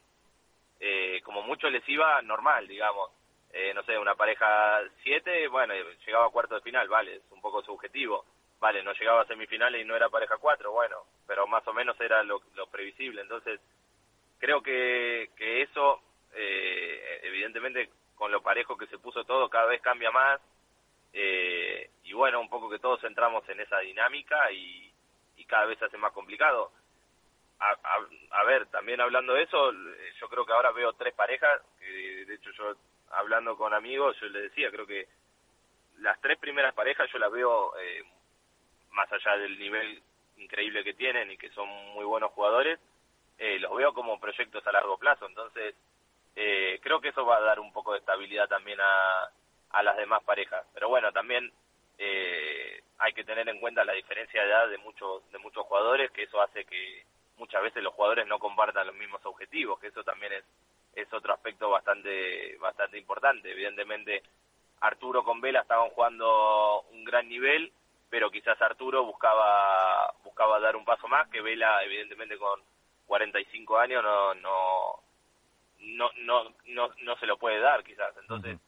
[0.78, 3.10] Eh, como mucho les iba normal, digamos.
[3.52, 5.74] Eh, no sé, una pareja 7, bueno,
[6.06, 8.24] llegaba a cuarto de final, vale, es un poco subjetivo
[8.62, 12.00] vale, no llegaba a semifinales y no era pareja 4, bueno, pero más o menos
[12.00, 12.40] era lo,
[12.70, 13.20] previsible.
[13.20, 13.60] Entonces,
[14.38, 16.00] creo que, que eso,
[16.32, 20.40] eh, evidentemente, con lo parejo que se puso todo, cada vez cambia más.
[21.12, 24.88] Eh, y bueno, un poco que todos entramos en esa dinámica y,
[25.48, 26.72] cada vez se hace más complicado.
[27.58, 27.76] A,
[28.30, 29.70] a, ver, también hablando de eso,
[30.18, 32.74] yo creo que ahora veo tres parejas, que de hecho yo
[33.10, 35.06] hablando con amigos, yo les decía, creo que
[35.98, 38.02] las tres primeras parejas yo las veo eh,
[38.92, 40.02] más allá del nivel
[40.36, 42.78] increíble que tienen y que son muy buenos jugadores,
[43.38, 45.26] eh, los veo como proyectos a largo plazo.
[45.26, 45.74] Entonces,
[46.34, 49.30] eh, creo que eso va a dar un poco de estabilidad también a,
[49.72, 50.64] a las demás parejas.
[50.74, 51.50] Pero bueno, también
[51.98, 56.10] eh, hay que tener en cuenta la diferencia de edad de muchos, de muchos jugadores,
[56.10, 57.04] que eso hace que
[57.36, 60.44] muchas veces los jugadores no compartan los mismos objetivos, que eso también es,
[60.94, 63.50] es otro aspecto bastante, bastante importante.
[63.50, 64.22] Evidentemente,
[64.80, 67.72] Arturo con Vela estaban jugando un gran nivel,
[68.10, 72.60] pero quizás Arturo buscaba buscaba dar un paso más que Vela evidentemente con
[73.06, 75.00] 45 años no no
[75.78, 78.58] no no no, no se lo puede dar quizás entonces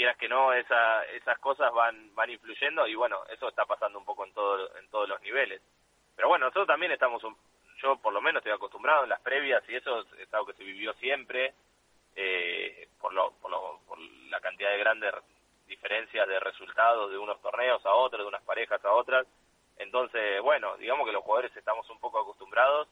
[0.00, 4.06] quieras que no esa, esas cosas van van influyendo y bueno eso está pasando un
[4.06, 5.60] poco en todo en todos los niveles
[6.16, 7.22] pero bueno nosotros también estamos
[7.82, 10.64] yo por lo menos estoy acostumbrado en las previas y eso es algo que se
[10.64, 11.52] vivió siempre
[12.16, 15.14] eh, por lo, por lo por la cantidad de grandes
[15.66, 19.26] diferencias de resultados de unos torneos a otros, de unas parejas a otras.
[19.78, 22.88] Entonces, bueno, digamos que los jugadores estamos un poco acostumbrados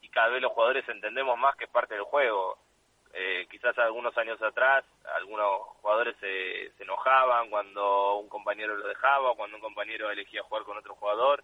[0.00, 2.58] y cada vez los jugadores entendemos más que es parte del juego.
[3.18, 4.84] Eh, quizás algunos años atrás
[5.16, 5.48] algunos
[5.80, 10.76] jugadores se, se enojaban cuando un compañero lo dejaba, cuando un compañero elegía jugar con
[10.76, 11.42] otro jugador,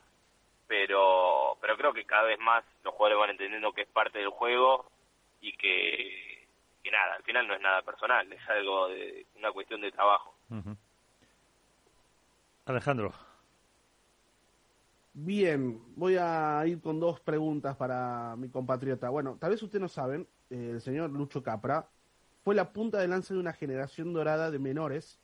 [0.67, 4.29] pero, pero creo que cada vez más los jugadores van entendiendo que es parte del
[4.29, 4.85] juego
[5.41, 6.47] y que,
[6.83, 10.35] que nada, al final no es nada personal, es algo de una cuestión de trabajo.
[12.67, 13.15] Alejandro.
[15.15, 19.09] Bien, voy a ir con dos preguntas para mi compatriota.
[19.09, 21.89] Bueno, tal vez ustedes no saben, el señor Lucho Capra
[22.45, 25.21] fue la punta de lanza de una generación dorada de menores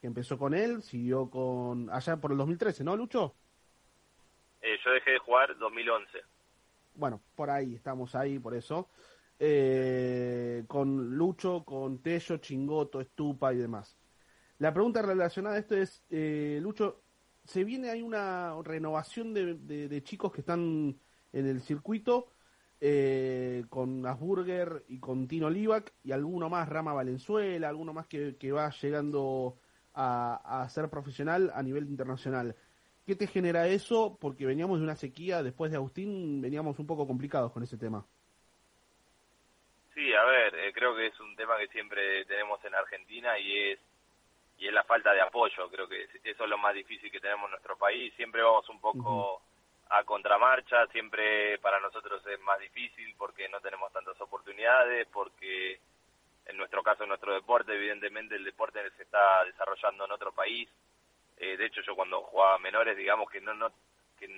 [0.00, 3.34] que empezó con él, siguió con allá por el 2013, ¿no, Lucho?
[4.60, 6.18] Eh, yo dejé de jugar 2011.
[6.94, 8.88] Bueno, por ahí, estamos ahí, por eso.
[9.38, 13.98] Eh, con Lucho, con Tello, Chingoto, Estupa y demás.
[14.58, 17.02] La pregunta relacionada a esto es, eh, Lucho,
[17.44, 20.98] ¿se viene hay una renovación de, chicos que están
[21.32, 22.28] en el circuito
[22.86, 28.52] eh, con Asburger y con Tino Livac y alguno más, Rama Valenzuela, alguno más que,
[28.52, 29.56] va llegando
[29.94, 32.54] a, a, ser profesional a nivel internacional?
[33.06, 34.18] ¿Qué te genera eso?
[34.20, 38.04] Porque veníamos de una sequía, después de Agustín veníamos un poco complicados con ese tema.
[39.94, 43.70] Sí, a ver, eh, creo que es un tema que siempre tenemos en Argentina y
[43.70, 43.78] es
[44.58, 45.70] y es la falta de apoyo.
[45.70, 48.12] Creo que eso es lo más difícil que tenemos en nuestro país.
[48.14, 49.40] Siempre vamos un poco
[49.90, 55.78] a contramarcha, siempre para nosotros es más difícil porque no tenemos tantas oportunidades, porque
[56.46, 60.68] en nuestro caso, en nuestro deporte, evidentemente el deporte se está desarrollando en otro país.
[61.36, 63.72] Eh, de hecho, yo cuando jugaba menores, digamos que no, no,
[64.18, 64.28] que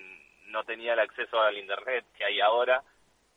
[0.47, 2.81] no tenía el acceso al internet que hay ahora.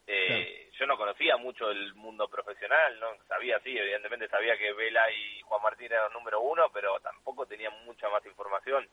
[0.06, 5.10] Eh, Yo no conocía mucho el mundo profesional, no sabía, sí, evidentemente sabía que Vela
[5.12, 8.88] y Juan Martín eran número uno, pero tampoco tenía mucha más información.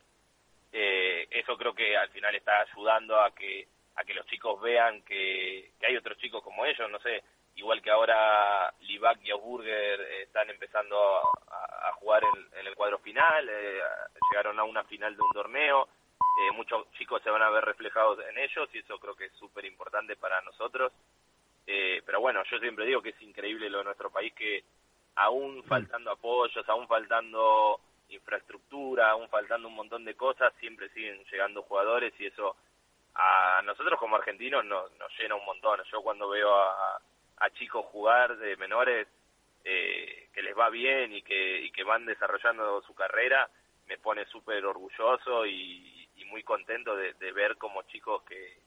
[0.80, 5.02] Eh, eso creo que al final está ayudando a que a que los chicos vean
[5.02, 7.24] que, que hay otros chicos como ellos, no sé,
[7.56, 10.96] igual que ahora Livac y Augsburger están empezando
[11.50, 13.80] a, a jugar en, en, el cuadro final, eh,
[14.30, 15.88] llegaron a una final de un torneo,
[16.40, 19.34] eh, muchos chicos se van a ver reflejados en ellos y eso creo que es
[19.34, 20.94] súper importante para nosotros.
[21.66, 24.64] Eh, pero bueno, yo siempre digo que es increíble lo de nuestro país que
[25.16, 27.80] aún faltando apoyos, aún faltando
[28.10, 32.56] infraestructura, aún faltando un montón de cosas, siempre siguen llegando jugadores y eso
[33.16, 35.82] a nosotros como argentinos nos, nos llena un montón.
[35.92, 37.02] Yo cuando veo a,
[37.38, 39.08] a chicos jugar de menores
[39.64, 43.50] eh, que les va bien y que, y que van desarrollando su carrera,
[43.88, 48.58] me pone súper orgulloso y, y, muy contento de, ver como chicos que,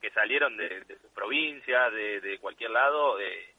[0.00, 3.54] que salieron de, de sus provincias, de, de cualquier lado, eh,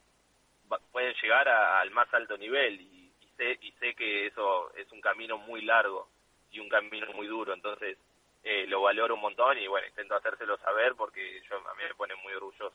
[0.92, 3.05] pueden llegar a, al más alto nivel y,
[3.38, 6.08] sé, y sé que eso es un camino muy largo
[6.52, 7.98] y un camino muy duro, entonces
[8.44, 11.96] eh, lo valoro un montón y bueno, intento hacérselo saber porque yo, a mí me
[11.96, 12.74] pone muy orgulloso.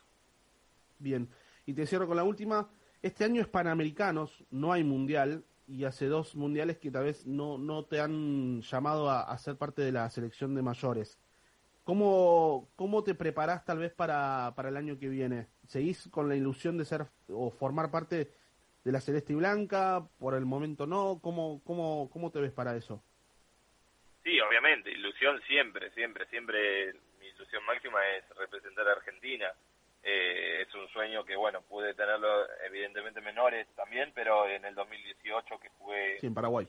[0.99, 1.29] Bien,
[1.67, 2.69] y te cierro con la última.
[3.03, 7.57] Este año es Panamericanos, no hay mundial, y hace dos mundiales que tal vez no,
[7.57, 11.19] no te han llamado a, a ser parte de la selección de mayores.
[11.85, 15.49] ¿Cómo, ¿Cómo te preparás tal vez para, para el año que viene?
[15.67, 18.33] ¿Seguís con la ilusión de ser o formar parte
[18.85, 20.03] de la Celeste y Blanca?
[20.19, 21.21] ¿Por el momento no?
[21.23, 23.03] ¿Cómo, cómo, cómo te ves para eso?
[24.23, 29.53] Sí, obviamente, ilusión siempre, siempre, siempre mi ilusión máxima es representar a Argentina.
[30.03, 35.61] Eh, es un sueño que, bueno, pude tenerlo evidentemente menores también, pero en el 2018
[35.61, 36.19] que jugué...
[36.21, 36.69] Sí, en Paraguay.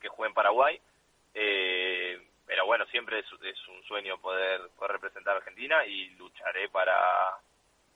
[0.00, 0.80] Que jugué en Paraguay.
[1.34, 6.68] Eh, pero bueno, siempre es, es, un sueño poder, poder representar a Argentina y lucharé
[6.68, 6.94] para,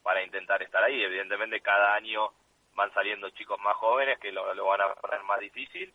[0.02, 1.02] para intentar estar ahí.
[1.02, 2.32] Evidentemente cada año
[2.74, 5.92] van saliendo chicos más jóvenes que lo, lo van a poner más difícil,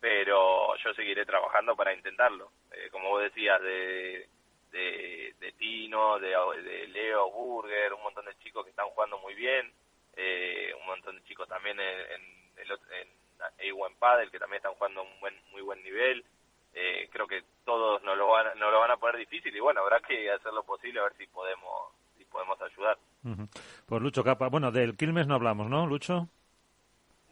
[0.00, 2.50] pero yo seguiré trabajando para intentarlo.
[2.72, 4.28] Eh, como vos decías, de
[4.72, 9.70] de, Tino, de, Leo Burger, un montón de chicos que están jugando muy bien,
[10.16, 12.22] eh, un montón de chicos también en, en,
[12.56, 13.08] en
[13.58, 16.24] A1 Padel que también están jugando un buen, muy buen nivel.
[16.74, 19.80] Eh, creo que todos nos lo, van, nos lo van a poner difícil y bueno,
[19.80, 21.92] habrá que hacer lo posible a ver si podemos
[22.32, 22.98] podemos ayudar.
[23.24, 23.48] Uh -huh.
[23.86, 26.28] Pues Lucho Capa, bueno, del Quilmes no hablamos, ¿no, Lucho?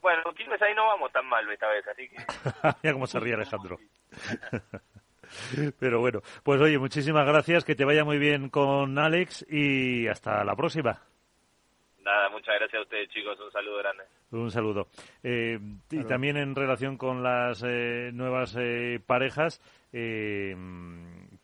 [0.00, 2.16] Bueno, Quilmes ahí no vamos tan mal esta vez, así que...
[2.82, 3.78] Mira cómo se ríe Alejandro.
[5.78, 10.44] Pero bueno, pues oye, muchísimas gracias, que te vaya muy bien con Alex y hasta
[10.44, 11.02] la próxima.
[12.02, 14.04] Nada, muchas gracias a ustedes chicos, un saludo grande.
[14.32, 14.88] Un saludo.
[15.22, 15.58] Eh,
[15.90, 19.60] y también en relación con las eh, nuevas eh, parejas,
[19.92, 20.56] eh,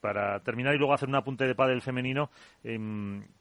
[0.07, 2.31] para terminar y luego hacer un apunte de pádel femenino,
[2.63, 2.79] eh,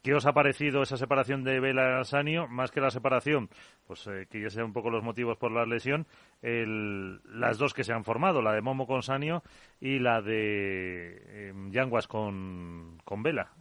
[0.02, 2.48] ¿qué os ha parecido esa separación de Vela Sanio?
[2.48, 3.50] Más que la separación,
[3.86, 6.08] pues eh, que ya sean un poco los motivos por la lesión,
[6.42, 9.44] el, las dos que se han formado, la de Momo con Sanio
[9.80, 13.52] y la de Yanguas con, con Vela.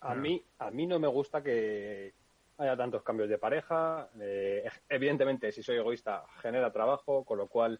[0.00, 2.12] A mí, a mí no me gusta que
[2.58, 4.08] haya tantos cambios de pareja.
[4.20, 7.78] Eh, evidentemente, si soy egoísta, genera trabajo, con lo cual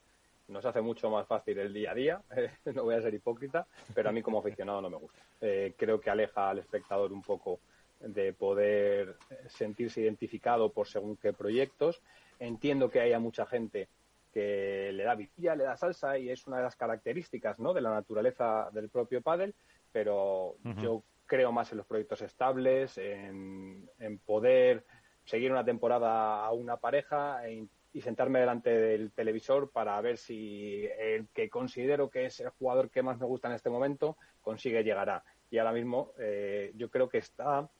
[0.48, 2.22] nos hace mucho más fácil el día a día.
[2.74, 5.22] no voy a ser hipócrita, pero a mí como aficionado no me gusta.
[5.40, 7.60] Eh, creo que aleja al espectador un poco
[8.00, 9.16] de poder
[9.48, 12.02] sentirse identificado por según qué proyectos.
[12.38, 13.88] Entiendo que haya mucha gente
[14.32, 17.72] que le da vidilla, le da salsa y es una de las características ¿no?
[17.72, 19.54] de la naturaleza del propio pádel,
[19.92, 20.82] pero uh -huh.
[20.82, 24.84] yo creo más en los proyectos estables, en, en poder
[25.24, 30.84] seguir una temporada a una pareja e, y sentarme delante del televisor para ver si
[30.98, 34.82] el que considero que es el jugador que más me gusta en este momento consigue
[34.82, 35.24] llegar a.
[35.48, 37.70] Y ahora mismo eh, yo creo que está,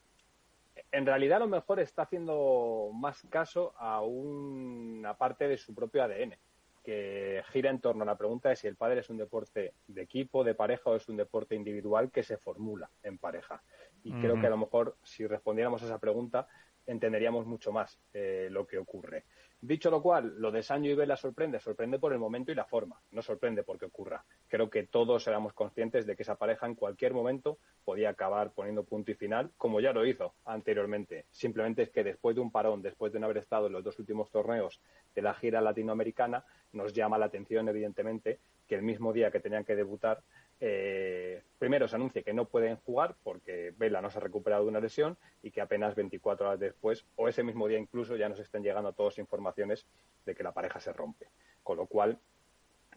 [0.93, 6.05] en realidad a lo mejor está haciendo más caso a una parte de su propio
[6.05, 6.37] ADN
[6.85, 10.03] que gira en torno a la pregunta de si el pádel es un deporte de
[10.03, 13.63] equipo, de pareja o es un deporte individual que se formula en pareja.
[14.05, 14.21] Y uh -huh.
[14.21, 16.47] creo que a lo mejor si respondiéramos a esa pregunta
[16.87, 19.25] entenderíamos mucho más eh, lo que ocurre.
[19.61, 22.67] Dicho lo cual, lo de Sancho y Vela sorprende, sorprende por el momento y la
[22.67, 24.23] forma, no sorprende porque ocurra.
[24.47, 28.85] Creo que todos éramos conscientes de que esa pareja en cualquier momento podía acabar poniendo
[28.85, 31.25] punto y final, como ya lo hizo anteriormente.
[31.31, 33.99] Simplemente es que después de un parón, después de no haber estado en los dos
[33.99, 34.83] últimos torneos
[35.15, 39.65] de la gira latinoamericana, nos llama la atención, evidentemente, que el mismo día que tenían
[39.65, 40.23] que debutar
[40.61, 44.71] eh, primero se anuncia que no pueden jugar porque Vela no se ha recuperado de
[44.71, 48.39] una lesión y que apenas 24 horas después, o ese mismo día incluso, ya nos
[48.39, 49.87] estén llegando todas informaciones
[50.25, 51.29] de que la pareja se rompe.
[51.63, 52.19] Con lo cual,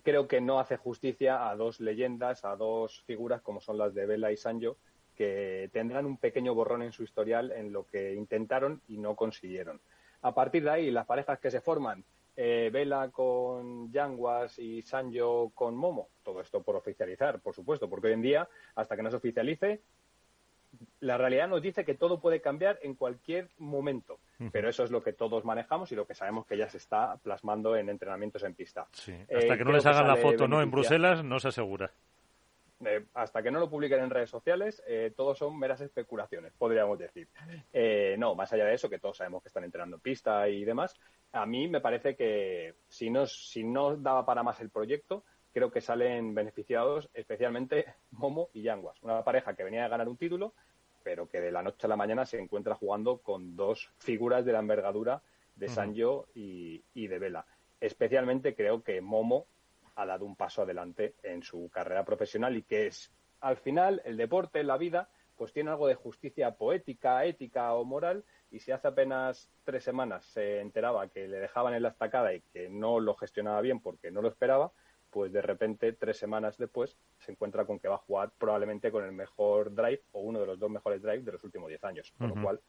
[0.04, 4.06] creo que no hace justicia a dos leyendas, a dos figuras como son las de
[4.06, 4.78] Vela y Sanjo,
[5.16, 9.82] que tendrán un pequeño borrón en su historial en lo que intentaron y no consiguieron.
[10.22, 12.04] A partir de ahí, las parejas que se forman,
[12.40, 16.10] eh, Vela con Yanguas y Sanjo con Momo.
[16.24, 19.82] Todo esto por oficializar, por supuesto, porque hoy en día, hasta que no se oficialice,
[21.00, 24.20] la realidad nos dice que todo puede cambiar en cualquier momento.
[24.52, 27.18] Pero eso es lo que todos manejamos y lo que sabemos que ya se está
[27.18, 28.86] plasmando en entrenamientos en pista.
[29.08, 31.92] Eh, hasta que no les hagan la foto no en Bruselas, no se asegura.
[32.86, 37.00] Eh, hasta que no lo publiquen en redes sociales, eh, todos son meras especulaciones, podríamos
[37.00, 37.28] decir.
[37.74, 40.64] Eh, no, más allá de eso, que todos sabemos que están entrenando en pista y
[40.64, 40.96] demás,
[41.32, 45.72] a mí me parece que si no, si no daba para más el proyecto, creo
[45.72, 50.54] que salen beneficiados especialmente Momo y Yanguas, una pareja que venía a ganar un título,
[51.04, 54.52] pero que de la noche a la mañana se encuentra jugando con dos figuras de
[54.52, 55.24] la envergadura
[55.56, 57.46] de Sanjo y, y de Vela.
[57.80, 59.48] Especialmente creo que Momo
[59.98, 64.16] ha dado un paso adelante en su carrera profesional y que es, al final, el
[64.16, 68.88] deporte, la vida, pues tiene algo de justicia poética, ética o moral y si hace
[68.88, 73.16] apenas tres semanas se enteraba que le dejaban en la estacada y que no lo
[73.16, 74.72] gestionaba bien porque no lo esperaba,
[75.10, 79.04] pues de repente, tres semanas después, se encuentra con que va a jugar probablemente con
[79.04, 82.14] el mejor drive o uno de los dos mejores drives de los últimos diez años.
[82.18, 82.60] Con lo cual,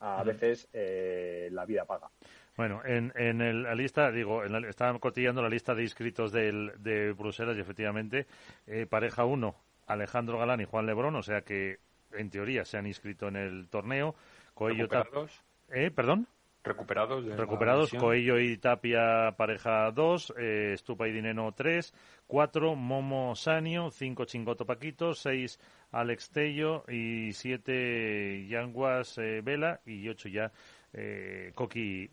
[0.00, 2.10] a veces eh, la vida paga.
[2.58, 7.12] Bueno, en, en la lista, digo, en estaban cotillando la lista de inscritos del, de
[7.12, 8.26] Bruselas y efectivamente,
[8.66, 9.54] eh, pareja 1,
[9.86, 11.78] Alejandro Galán y Juan Lebrón, o sea que
[12.10, 14.16] en teoría se han inscrito en el torneo.
[14.54, 15.44] Coello ¿Recuperados?
[15.68, 15.92] ¿Eh?
[15.92, 16.26] ¿Perdón?
[16.64, 17.24] Recuperados.
[17.24, 21.94] Recuperados, Coello y Tapia, pareja 2, eh, Estupa y Dineno 3,
[22.26, 25.60] 4, Momo Sanio, 5, Chingoto Paquito, 6,
[25.92, 30.50] Alex Tello y 7, Yanguas eh, Vela y 8 ya
[30.92, 32.10] eh, Coqui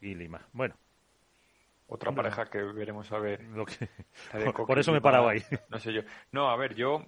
[0.00, 0.46] y, Lima.
[0.52, 0.74] Bueno.
[1.86, 3.40] Otra pareja que veremos a ver.
[4.66, 5.42] por, eso me he parado ahí.
[5.68, 6.02] No sé yo.
[6.30, 7.04] No, a ver, yo,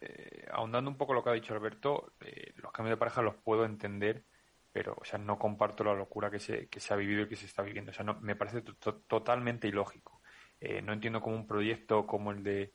[0.00, 3.34] eh, ahondando un poco lo que ha dicho Alberto, eh, los cambios de pareja los
[3.34, 4.24] puedo entender,
[4.72, 7.36] pero, o sea, no comparto la locura que se, que se ha vivido y que
[7.36, 7.90] se está viviendo.
[7.90, 10.22] O sea, no, me parece totalmente ilógico.
[10.58, 12.72] Eh, no entiendo cómo un proyecto como el de,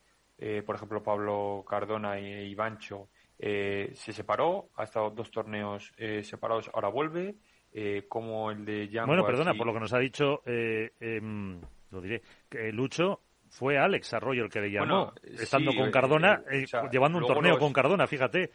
[0.66, 3.10] por ejemplo, Pablo Cardona y Ivancho
[3.40, 5.94] se separó, ha estado dos torneos
[6.24, 7.36] separados, ahora vuelve
[7.72, 11.62] eh, como el de Jan Bueno, perdona, por lo que nos ha dicho, eh, em,
[11.92, 16.66] lo diré, que Lucho fue Alex Arroyo el que le llamó, estando con Cardona, eh,
[16.92, 18.52] llevando un torneo con Cardona, fíjate.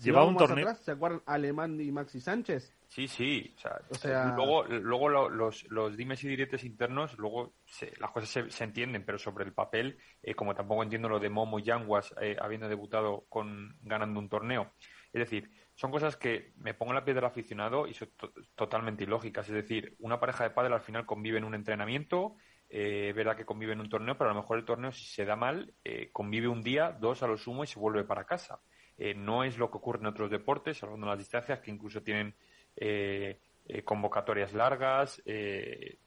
[0.00, 0.74] llevaba, un torneo.
[0.74, 2.72] ¿Se acuerdan Alemán y Maxi Sánchez?
[2.88, 3.54] Sí, sí.
[3.90, 7.54] O sea, luego, luego los, los dimes y diretes internos, luego
[7.98, 9.98] las cosas se, entienden, pero sobre el papel,
[10.36, 14.72] como tampoco entiendo lo de Momo y Yanguas habiendo debutado con ganando un torneo.
[15.12, 18.10] Es decir, son cosas que me pongo en la piel del aficionado y son
[18.54, 19.48] totalmente ilógicas.
[19.48, 22.36] Es decir, una pareja de padres al final convive en un entrenamiento,
[22.68, 25.24] eh, verá que convive en un torneo, pero a lo mejor el torneo, si se
[25.24, 28.60] da mal, eh, convive un día, dos a lo sumo y se vuelve para casa.
[28.96, 32.02] Eh, no es lo que ocurre en otros deportes, hablando de las distancias, que incluso
[32.02, 32.34] tienen
[32.76, 33.38] eh,
[33.84, 35.22] convocatorias largas,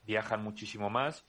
[0.04, 1.24] viajan muchísimo más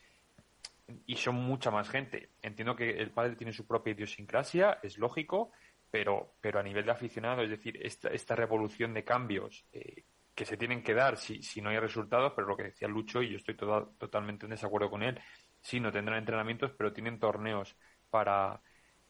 [1.05, 2.29] y son mucha más gente.
[2.41, 5.51] Entiendo que el padre tiene su propia idiosincrasia, es lógico,
[5.89, 10.03] pero, pero a nivel de aficionado, es decir, esta, esta revolución de cambios eh,
[10.35, 13.21] que se tienen que dar si, si no hay resultados, pero lo que decía Lucho,
[13.21, 15.19] y yo estoy totalmente en desacuerdo con él,
[15.61, 17.75] sí, no tendrán entrenamientos, pero tienen torneos
[18.09, 18.61] para,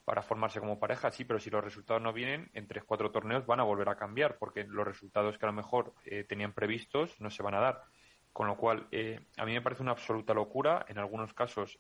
[0.06, 3.46] para formarse como pareja, sí, pero si los resultados no vienen, en tres, cuatro torneos
[3.46, 7.20] van a volver a cambiar, porque los resultados que a lo mejor eh, tenían previstos
[7.20, 7.82] no se van a dar.
[8.32, 11.80] Con lo cual, eh, a mí me parece una absoluta locura, en algunos casos,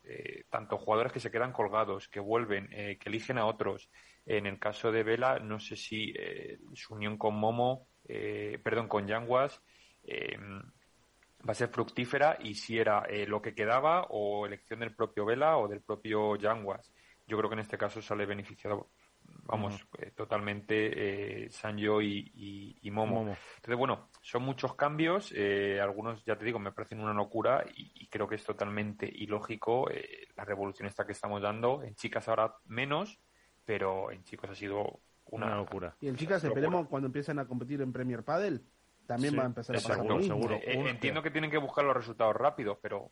[0.49, 3.91] tanto jugadores que se quedan colgados, que vuelven, que eligen a otros,
[4.27, 8.89] en el caso de Vela, no sé si eh, su unión con Momo, eh, perdón,
[8.89, 9.61] con Yanguas,
[10.03, 15.25] eh, va a ser fructífera y si era lo que quedaba o elección del propio
[15.25, 16.91] Vela o del propio Yanguas.
[17.25, 18.89] Yo creo que en este caso sale beneficiado,
[19.23, 23.21] vamos, totalmente Sanjo y, Momo.
[23.21, 25.33] Entonces, bueno, son muchos cambios,
[25.81, 29.89] algunos, ya te digo, me parecen una locura y, y creo que es totalmente ilógico
[30.35, 31.83] la revolución esta que estamos dando.
[31.83, 33.19] En chicas ahora menos,
[33.67, 35.93] pero en chicos ha sido una, locura.
[35.99, 38.63] Y en chicas esperemos cuando empiecen a competir en Premier Padel
[39.05, 40.55] también va a empezar a pasar Seguro.
[40.55, 43.11] Eh, entiendo que tienen que buscar los resultados rápidos, pero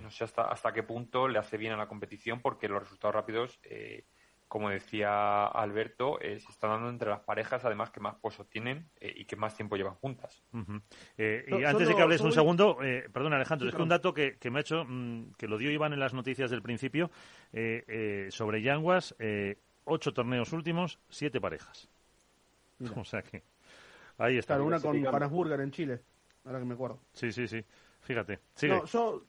[0.00, 3.16] no sé hasta, hasta qué punto le hace bien a la competición porque los resultados
[3.16, 4.04] rápidos, eh,
[4.46, 8.88] como decía Alberto, eh, se están dando entre las parejas además que más pozos tienen
[9.00, 10.44] y que más tiempo llevan juntas.
[11.18, 12.78] y antes de que hables un segundo,
[13.12, 15.72] perdón Alejandro, es que un dato que, que me ha hecho, mm, que lo dio
[15.72, 17.10] Iván en las noticias del principio,
[18.30, 19.16] sobre Yanguas,
[19.86, 21.88] ocho torneos últimos, siete parejas.
[22.94, 23.42] O sea que
[24.18, 24.54] ahí está.
[24.54, 26.02] Claro, una con Parasburger en Chile,
[26.44, 27.00] ahora que me acuerdo.
[27.14, 27.64] Sí, sí, sí.
[28.02, 28.38] Fíjate.
[28.68, 29.24] No, yo,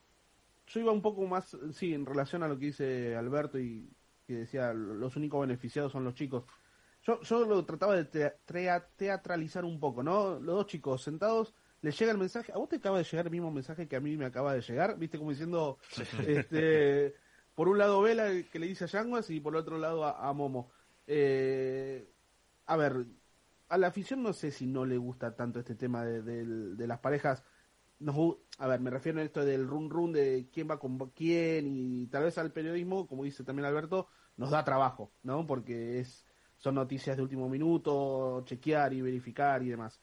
[0.67, 3.89] yo iba un poco más, sí, en relación a lo que dice Alberto y
[4.27, 6.43] que decía, los únicos beneficiados son los chicos.
[7.03, 8.33] Yo, yo lo trataba de
[8.97, 10.39] teatralizar un poco, ¿no?
[10.39, 13.31] Los dos chicos sentados, les llega el mensaje, a vos te acaba de llegar el
[13.31, 15.77] mismo mensaje que a mí me acaba de llegar, viste como diciendo,
[16.27, 17.15] este,
[17.57, 20.31] por un lado Vela que le dice a Yanguas y por el otro lado a,
[20.31, 20.69] Momo.
[21.07, 22.07] Eh,
[22.67, 23.07] a ver,
[23.67, 27.43] a la afición no sé si no le gusta tanto este tema de, las parejas.
[28.59, 32.05] a ver, me refiero a esto del run run de quién va con quién y
[32.05, 35.47] tal vez al periodismo, como dice también Alberto, nos da trabajo, ¿no?
[35.47, 36.27] Porque es
[36.57, 39.99] son noticias de último minuto, chequear y verificar y demás.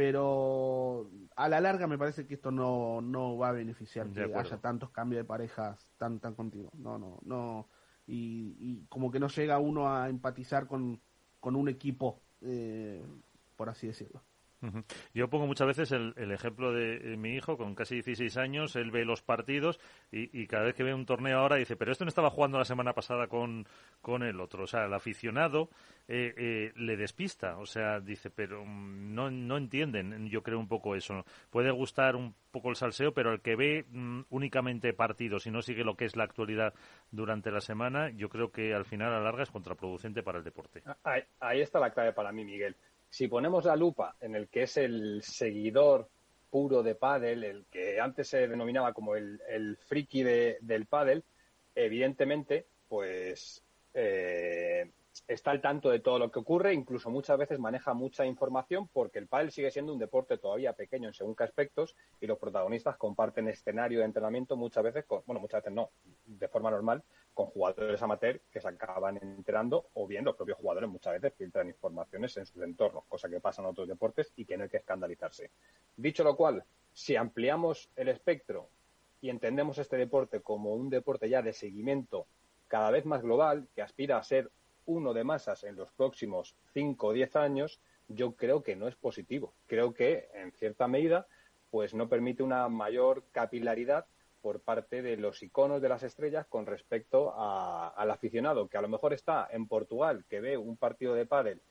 [0.00, 4.56] Pero a la larga me parece que esto no, no va a beneficiar que haya
[4.56, 6.72] tantos cambios de parejas tan tan continuos.
[6.72, 7.68] No, no, no.
[8.06, 10.98] Y, y como que no llega uno a empatizar con,
[11.38, 13.04] con un equipo eh,
[13.56, 14.22] por así decirlo.
[15.14, 18.90] Yo pongo muchas veces el, ejemplo de eh, mi hijo con casi 16 años, él
[18.90, 19.80] ve los partidos
[20.12, 22.64] y, cada vez que ve un torneo ahora dice, pero esto no estaba jugando la
[22.64, 23.66] semana pasada con,
[24.00, 24.64] con el otro.
[24.64, 25.70] O sea, el aficionado
[26.08, 30.68] eh, eh, le despista, o sea, dice, pero mm, no, no entienden, yo creo un
[30.68, 31.24] poco eso.
[31.50, 35.62] Puede gustar un poco el salseo, pero el que ve mm, únicamente partidos y no
[35.62, 36.74] sigue lo que es la actualidad
[37.10, 40.44] durante la semana, yo creo que al final a la larga es contraproducente para el
[40.44, 40.82] deporte.
[41.04, 42.76] Ahí, ahí está la clave para mí, Miguel
[43.10, 46.08] si ponemos la lupa en el que es el seguidor
[46.48, 51.24] puro de pádel, el que antes se denominaba como el, el friki de, del pádel,
[51.74, 53.62] evidentemente, pues
[53.94, 54.90] eh,
[55.28, 59.18] está al tanto de todo lo que ocurre, incluso muchas veces maneja mucha información porque
[59.18, 62.96] el pádel sigue siendo un deporte todavía pequeño en según qué aspectos y los protagonistas
[62.96, 65.90] comparten escenario de entrenamiento muchas veces, con, bueno, muchas veces no,
[66.26, 67.02] de forma normal,
[67.34, 71.68] con jugadores amateur que se acaban enterando o bien los propios jugadores muchas veces filtran
[71.68, 74.78] informaciones en sus entornos, cosa que pasa en otros deportes y que no hay que
[74.78, 75.50] escandalizarse.
[75.96, 78.68] Dicho lo cual, si ampliamos el espectro
[79.20, 82.26] y entendemos este deporte como un deporte ya de seguimiento
[82.68, 84.50] cada vez más global, que aspira a ser
[84.86, 88.96] uno de masas en los próximos 5 o 10 años, yo creo que no es
[88.96, 89.54] positivo.
[89.66, 91.26] Creo que, en cierta medida,
[91.70, 94.06] pues no permite una mayor capilaridad
[94.42, 98.88] por parte de los iconos de las estrellas con respecto al aficionado que a lo
[98.88, 101.62] mejor está en Portugal, que ve un partido de pádel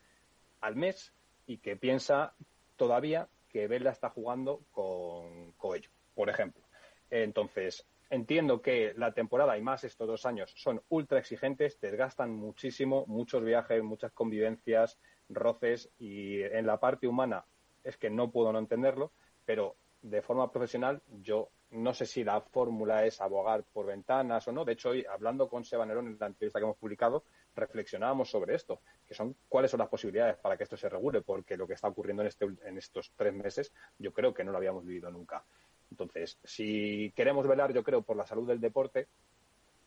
[0.60, 1.12] al mes
[1.46, 2.34] y que piensa
[2.76, 6.62] todavía que Vela está jugando con Coello, por ejemplo.
[7.10, 13.04] Entonces, entiendo que la temporada y más estos dos años son ultra exigentes, desgastan muchísimo,
[13.06, 17.44] muchos viajes, muchas convivencias, roces y en la parte humana
[17.84, 19.12] es que no puedo no entenderlo,
[19.44, 24.52] pero de forma profesional yo no sé si la fórmula es abogar por ventanas o
[24.52, 24.64] no.
[24.64, 27.22] De hecho, hoy, hablando con Seba Nerón en la entrevista que hemos publicado,
[27.54, 31.56] reflexionábamos sobre esto, que son cuáles son las posibilidades para que esto se regule, porque
[31.56, 34.58] lo que está ocurriendo en, este, en estos tres meses yo creo que no lo
[34.58, 35.44] habíamos vivido nunca.
[35.90, 39.08] Entonces, si queremos velar, yo creo, por la salud del deporte,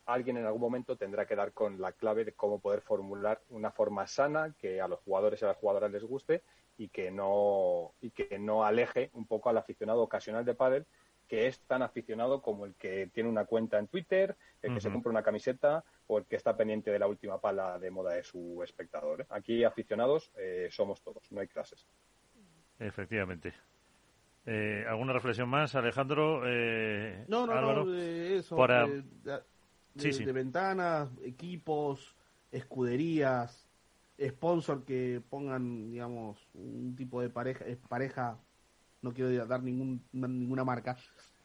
[0.06, 3.70] alguien en algún momento tendrá que dar con la clave de cómo poder formular una
[3.70, 6.42] forma sana que a los jugadores y a las jugadoras les guste
[6.76, 10.86] y que no y que no aleje un poco al aficionado ocasional de pádel
[11.28, 14.90] que es tan aficionado como el que tiene una cuenta en Twitter, el que se
[14.90, 18.22] compra una camiseta o el que está pendiente de la última pala de moda de
[18.24, 19.22] su espectador.
[19.22, 19.26] ¿eh?
[19.30, 21.86] Aquí aficionados eh, somos todos, no hay clases.
[22.78, 23.54] Efectivamente.
[24.46, 26.42] Eh, ¿Alguna reflexión más, Alejandro?
[27.28, 28.56] no, no, no, de eso.
[29.94, 32.14] De, ventanas, equipos,
[32.50, 33.68] escuderías,
[34.20, 38.38] sponsor que pongan, digamos, un tipo de pareja, pareja
[39.04, 40.96] no quiero dar ningún, ninguna marca.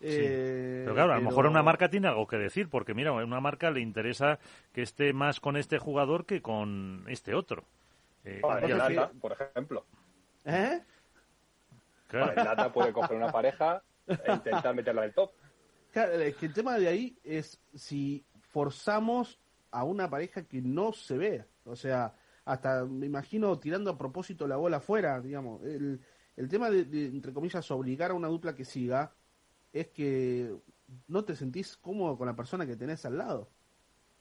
[0.02, 3.14] Eh, pero claro, a lo mejor una marca tiene algo que decir, porque mira, a
[3.14, 4.40] una marca le interesa
[4.72, 7.66] que esté más con este jugador que con este otro.
[8.24, 8.42] Eh,
[9.20, 9.86] por ejemplo.
[10.46, 10.82] ¿Eh?
[12.10, 12.34] Claro.
[12.36, 15.32] Lata puede coger una pareja e intentar meterla en el top.
[15.92, 19.40] Claro, es que el tema de ahí es si forzamos
[19.72, 21.46] a una pareja que no se ve.
[21.66, 22.16] O sea,
[22.46, 25.64] hasta me imagino tirando a propósito la bola afuera, digamos.
[25.64, 26.02] El,
[26.36, 29.14] el tema de, entre comillas, obligar a una dupla que siga
[29.72, 30.56] es que
[31.08, 33.50] no te sentís cómodo con la persona que tenés al lado.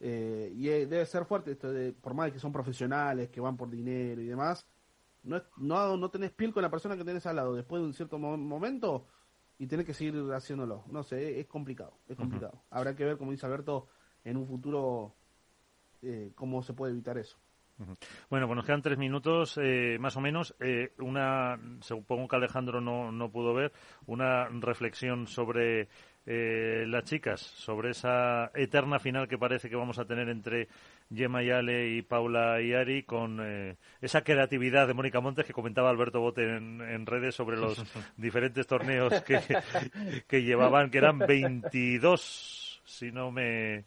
[0.01, 3.56] Eh, y eh, debe ser fuerte esto de, por más que son profesionales, que van
[3.56, 4.66] por dinero y demás,
[5.28, 7.94] no, no, no tenés piel con la persona que tenés al lado después de un
[7.94, 9.06] cierto momento
[9.59, 10.84] y tenés que seguir haciéndolo.
[10.90, 12.62] No sé, es complicado, es complicado.
[12.70, 13.88] Habrá que ver, como dice Alberto,
[14.24, 15.14] en un futuro
[16.02, 17.38] eh, cómo se puede evitar eso.
[18.28, 20.55] Bueno, pues nos quedan tres minutos eh, más o menos.
[20.59, 23.72] Eh, una, supongo que Alejandro no, no pudo ver,
[24.06, 25.88] una reflexión sobre
[26.26, 30.68] eh, las chicas, sobre esa eterna final que parece que vamos a tener entre
[31.12, 36.20] Gemma Yale y Paula Iari con eh, esa creatividad de Mónica Montes que comentaba Alberto
[36.20, 37.82] Bote en, redes sobre los
[38.16, 39.40] diferentes torneos que,
[40.26, 43.85] que llevaban, que eran 22, si no me,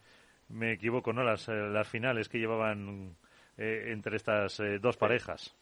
[0.49, 1.23] me equivoco, ¿no?
[1.23, 3.15] Las, las finales que llevaban
[3.57, 5.55] entre estas dos parejas.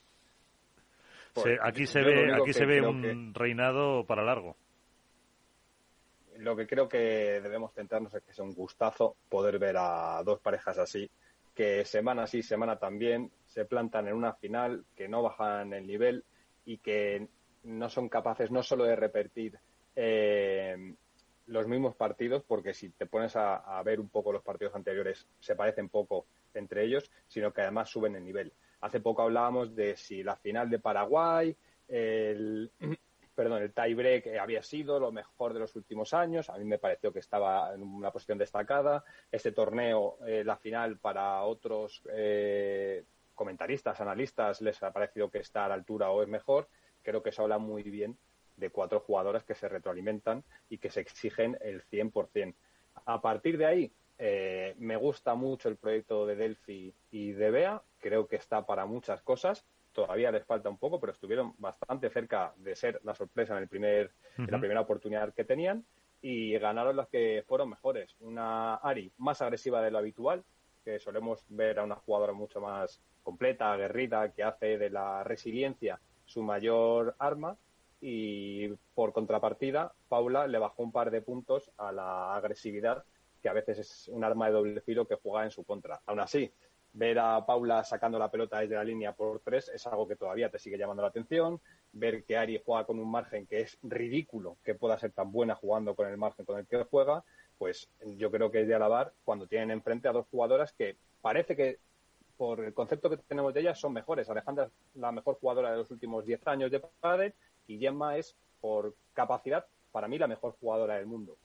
[1.34, 4.56] Pues, aquí se ve, aquí se ve un reinado para largo
[6.40, 10.40] lo que creo que debemos centrarnos es que es un gustazo poder ver a dos
[10.40, 11.10] parejas así,
[11.60, 16.24] que semana sí, semana también se plantan en una final, que no bajan el nivel
[16.64, 17.28] y que
[17.64, 19.60] no son capaces no solo de repetir
[19.94, 20.96] eh,
[21.48, 25.58] los mismos partidos, porque si te pones a, ver un poco los partidos anteriores, se
[25.58, 28.54] parecen poco entre ellos, sino que además suben el nivel.
[28.80, 31.54] Hace poco hablábamos de si la final de Paraguay,
[31.90, 32.72] el,
[33.40, 36.50] perdón, el tiebreak eh, había sido lo mejor de los últimos años.
[36.50, 39.06] A mí me pareció que estaba en una posición destacada.
[39.32, 43.06] Este torneo, eh, la final para otros eh,
[43.36, 46.68] comentaristas, analistas, les ha parecido que está a la altura o es mejor.
[47.02, 48.18] Creo que se habla muy bien
[48.58, 52.54] de cuatro jugadoras que se retroalimentan y que se exigen el 100%.
[53.06, 53.94] A partir de ahí,
[54.80, 57.82] me gusta mucho el proyecto de Delphi y de Bea.
[58.00, 62.54] Creo que está para muchas cosas todavía les falta un poco, pero estuvieron bastante cerca
[62.58, 65.86] de ser la sorpresa en, el primer, en la primera oportunidad que tenían
[66.22, 68.16] y ganaron las que fueron mejores.
[68.20, 70.44] Una Ari más agresiva de lo habitual,
[70.84, 76.00] que solemos ver a una jugadora mucho más completa, aguerrida, que hace de la resiliencia
[76.26, 77.58] su mayor arma.
[78.02, 83.04] Y por contrapartida, Paula le bajó un par de puntos a la agresividad,
[83.42, 86.00] que a veces es un arma de doble filo que juega en su contra.
[86.06, 86.52] Aún así,
[87.00, 90.52] ver a Paula sacando la pelota desde la línea por tres es algo que todavía
[90.52, 91.62] te sigue llamando la atención.
[91.94, 95.56] Ver que Ari juega con un margen que es ridículo que pueda ser tan buena
[95.56, 97.24] jugando con el margen con el que juega,
[97.58, 101.56] pues yo creo que es de alabar cuando tienen enfrente a dos jugadoras que parece
[101.56, 101.80] que
[102.36, 104.30] por el concepto que tenemos de ellas son mejores.
[104.30, 107.34] Alejandra es la mejor jugadora de los últimos 10 años de padre
[107.66, 111.38] y Gemma es por capacidad para mí la mejor jugadora del mundo.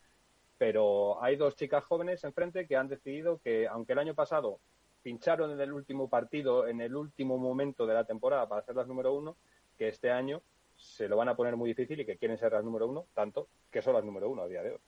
[0.58, 4.58] Pero hay dos chicas jóvenes enfrente que han decidido que aunque el año pasado
[5.04, 8.88] pincharon en el último partido, en el último momento de la temporada para ser las
[8.88, 9.36] número uno,
[9.76, 10.42] que este año
[10.76, 13.48] se lo van a poner muy difícil y que quieren ser las número uno, tanto
[13.70, 14.78] que son las número uno a día de hoy.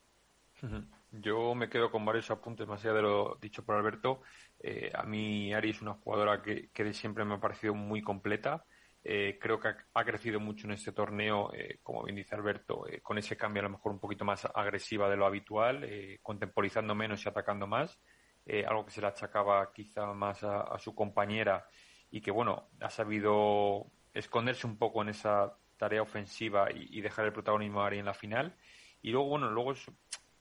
[1.12, 4.22] Yo me quedo con varios apuntes más allá de lo dicho por Alberto.
[4.58, 8.64] Eh, a mí Ari es una jugadora que, que siempre me ha parecido muy completa.
[9.04, 13.18] Eh, creo que ha, crecido mucho en este torneo, eh, como bien dice Alberto, con
[13.18, 15.86] ese cambio a lo mejor un poquito más agresiva de lo habitual,
[16.22, 18.00] contemporizando menos y atacando más.
[18.48, 21.66] Eh, algo que se le achacaba quizá más a, su compañera
[22.10, 27.32] y que, bueno, ha sabido esconderse un poco en esa tarea ofensiva y, dejar el
[27.32, 28.56] protagonismo a Ari en la final.
[29.02, 29.74] Y luego, bueno, luego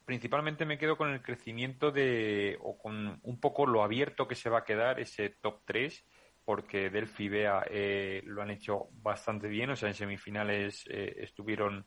[0.05, 4.51] principalmente me quedo con el crecimiento de, o con un poco lo abierto que se
[4.51, 6.05] va a quedar ese top 3,
[6.45, 11.15] porque Delphi y Bea eh, lo han hecho bastante bien, o sea, en semifinales eh,
[11.21, 11.85] estuvieron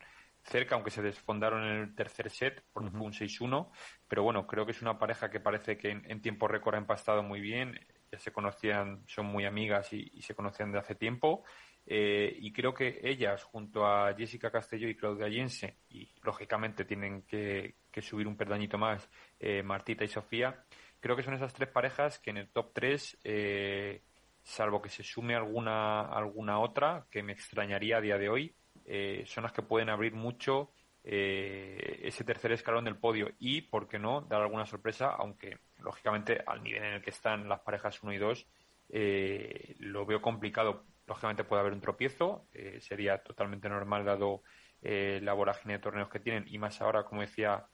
[0.48, 3.70] cerca, aunque se desfondaron en el tercer set, fue un 6-1.
[4.08, 7.22] Pero bueno, creo que es una pareja que parece que en, tiempo récord ha empastado
[7.22, 7.78] muy bien.
[8.10, 11.44] Ya se conocían, son muy amigas y, se conocían de hace tiempo.
[11.86, 17.22] Eh, y creo que ellas, junto a Jessica Castelló y Claudia Jense, y lógicamente tienen
[17.22, 19.08] que, subir un perdañito más,
[19.40, 20.64] eh, Martita y Sofía,
[21.00, 24.02] creo que son esas tres parejas que en el top 3, eh,
[24.42, 28.54] salvo que se sume alguna, alguna otra, que me extrañaría a día de hoy,
[28.90, 30.70] eh, son las que pueden abrir mucho
[31.04, 36.42] eh, ese tercer escalón del podio y, ¿por qué no?, dar alguna sorpresa, aunque lógicamente
[36.46, 38.46] al nivel en el que están las parejas 1 y 2
[38.88, 40.86] eh, lo veo complicado.
[41.06, 42.46] Lógicamente puede haber un tropiezo,
[42.80, 44.42] sería totalmente normal dado
[44.82, 47.66] la vorágine de torneos que tienen y más ahora, como decía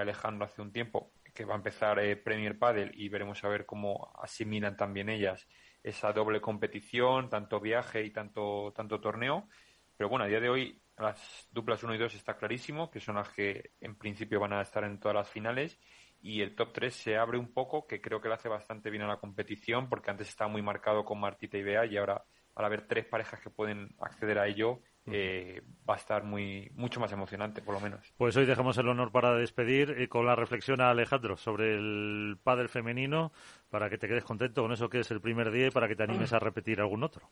[0.00, 4.12] Alejandro hace un tiempo, que va a empezar Premier Padel y veremos a ver cómo
[4.22, 5.48] asimilan también ellas
[5.82, 9.48] esa doble competición, tanto viaje y tanto, tanto torneo.
[9.98, 13.16] Pero bueno, a día de hoy las duplas 1 y 2 está clarísimo, que son
[13.16, 15.76] las que en principio van a estar en todas las finales.
[16.22, 19.02] Y el top 3 se abre un poco, que creo que le hace bastante bien
[19.02, 22.64] a la competición, porque antes estaba muy marcado con Martita y Bea, y ahora al
[22.64, 27.12] haber tres parejas que pueden acceder a ello, eh, va a estar muy mucho más
[27.12, 28.12] emocionante, por lo menos.
[28.16, 32.38] Pues hoy dejamos el honor para despedir eh, con la reflexión a Alejandro sobre el
[32.42, 33.32] pádel femenino,
[33.68, 35.96] para que te quedes contento con eso que es el primer día y para que
[35.96, 37.28] te animes a repetir algún otro.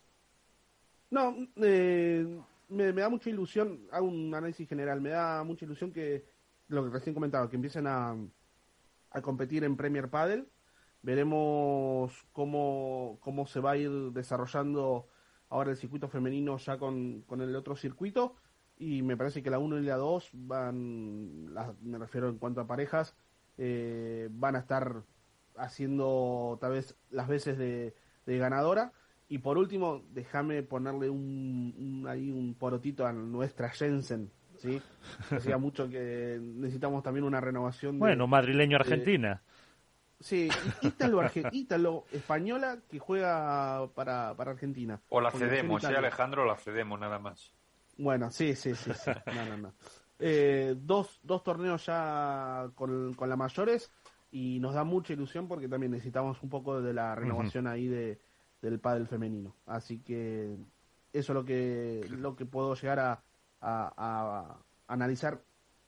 [1.10, 2.26] No, eh,
[2.68, 6.24] me, da mucha ilusión, hago un análisis general, me da mucha ilusión que,
[6.68, 8.16] lo que recién comentaba, que empiecen a,
[9.10, 10.48] a competir en Premier Padel.
[11.02, 15.08] Veremos cómo, cómo se va a ir desarrollando
[15.48, 18.36] ahora el circuito femenino ya con, con el otro circuito.
[18.78, 21.46] Y me parece que la 1 y la 2 van,
[21.80, 23.16] me refiero en cuanto a parejas,
[23.56, 25.02] eh, van a estar
[25.56, 27.94] haciendo tal vez las veces de,
[28.26, 28.92] ganadora.
[29.28, 34.80] Y por último, déjame ponerle un, ahí un porotito a nuestra Jensen, ¿sí?
[35.30, 37.98] Decía mucho que necesitamos también una renovación.
[37.98, 39.42] bueno, madrileño-argentina.
[40.20, 40.48] Sí,
[40.80, 41.22] ítalo,
[41.52, 45.00] ítalo española que juega para, para Argentina.
[45.08, 46.46] O la cedemos, ¿sí, Alejandro?
[46.46, 47.52] La cedemos nada más.
[47.98, 49.10] Bueno, sí, sí, sí, sí.
[49.34, 49.72] No, no, no.
[50.18, 53.90] Eh, dos, dos torneos ya con, con las mayores
[54.30, 58.18] y nos da mucha ilusión porque también necesitamos un poco de la renovación ahí de,
[58.70, 59.54] del pádel femenino.
[59.66, 60.56] Así que
[61.12, 63.22] eso es lo que, lo que puedo llegar a,
[63.60, 65.40] a analizar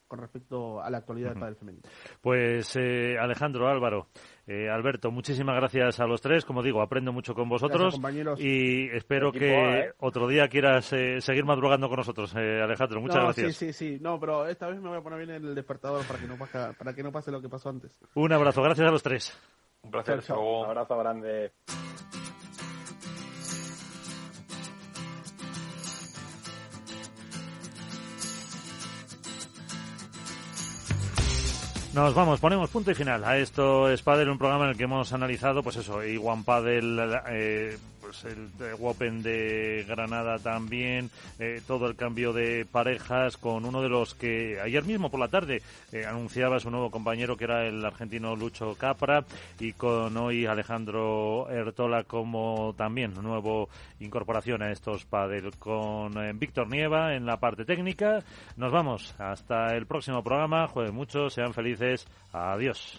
[0.09, 1.85] con respecto a la actualidad del pádel femenino.
[2.23, 4.09] Pues eh, Alejandro, Álvaro,
[4.47, 6.45] eh, Alberto, muchísimas gracias a los tres.
[6.45, 8.01] Como digo, aprendo mucho con vosotros
[8.39, 9.93] y espero que ¿eh?
[9.99, 13.03] otro día quieras seguir madrugando con nosotros, Alejandro.
[13.03, 13.55] Muchas gracias.
[13.55, 13.99] Sí, sí, sí.
[14.01, 16.59] No, pero esta vez me voy a poner bien el despertador para que no pase,
[16.79, 18.01] para que no pase lo que pasó antes.
[18.15, 19.39] Un abrazo, gracias a los tres.
[19.83, 20.21] Un placer.
[20.33, 21.53] Un abrazo grande.
[31.99, 34.85] Nos vamos, ponemos punto y final a esto es Padel, un programa en el que
[34.85, 36.97] hemos analizado, pues eso, Iguan Padel,
[37.29, 37.77] eh,
[38.09, 38.49] pues el,
[38.81, 44.59] Open de Granada también, eh, todo el cambio de parejas con uno de los que
[44.63, 45.61] ayer mismo por la tarde
[45.93, 49.27] eh, anunciaba su nuevo compañero que era el argentino Lucho Capra
[49.61, 53.69] y con hoy Alejandro Ertola como también nuevo
[54.01, 58.21] incorporación a estos Padel con eh, Víctor Nieva en la parte técnica.
[58.57, 60.67] Nos vamos hasta el próximo programa.
[60.67, 62.07] Jueguen mucho, sean felices.
[62.33, 62.99] Adiós.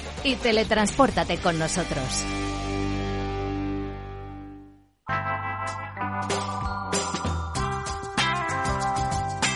[0.23, 2.25] y teletranspórtate con nosotros.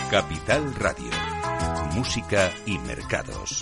[0.10, 1.12] Capital Radio.
[1.94, 3.62] Música y mercados.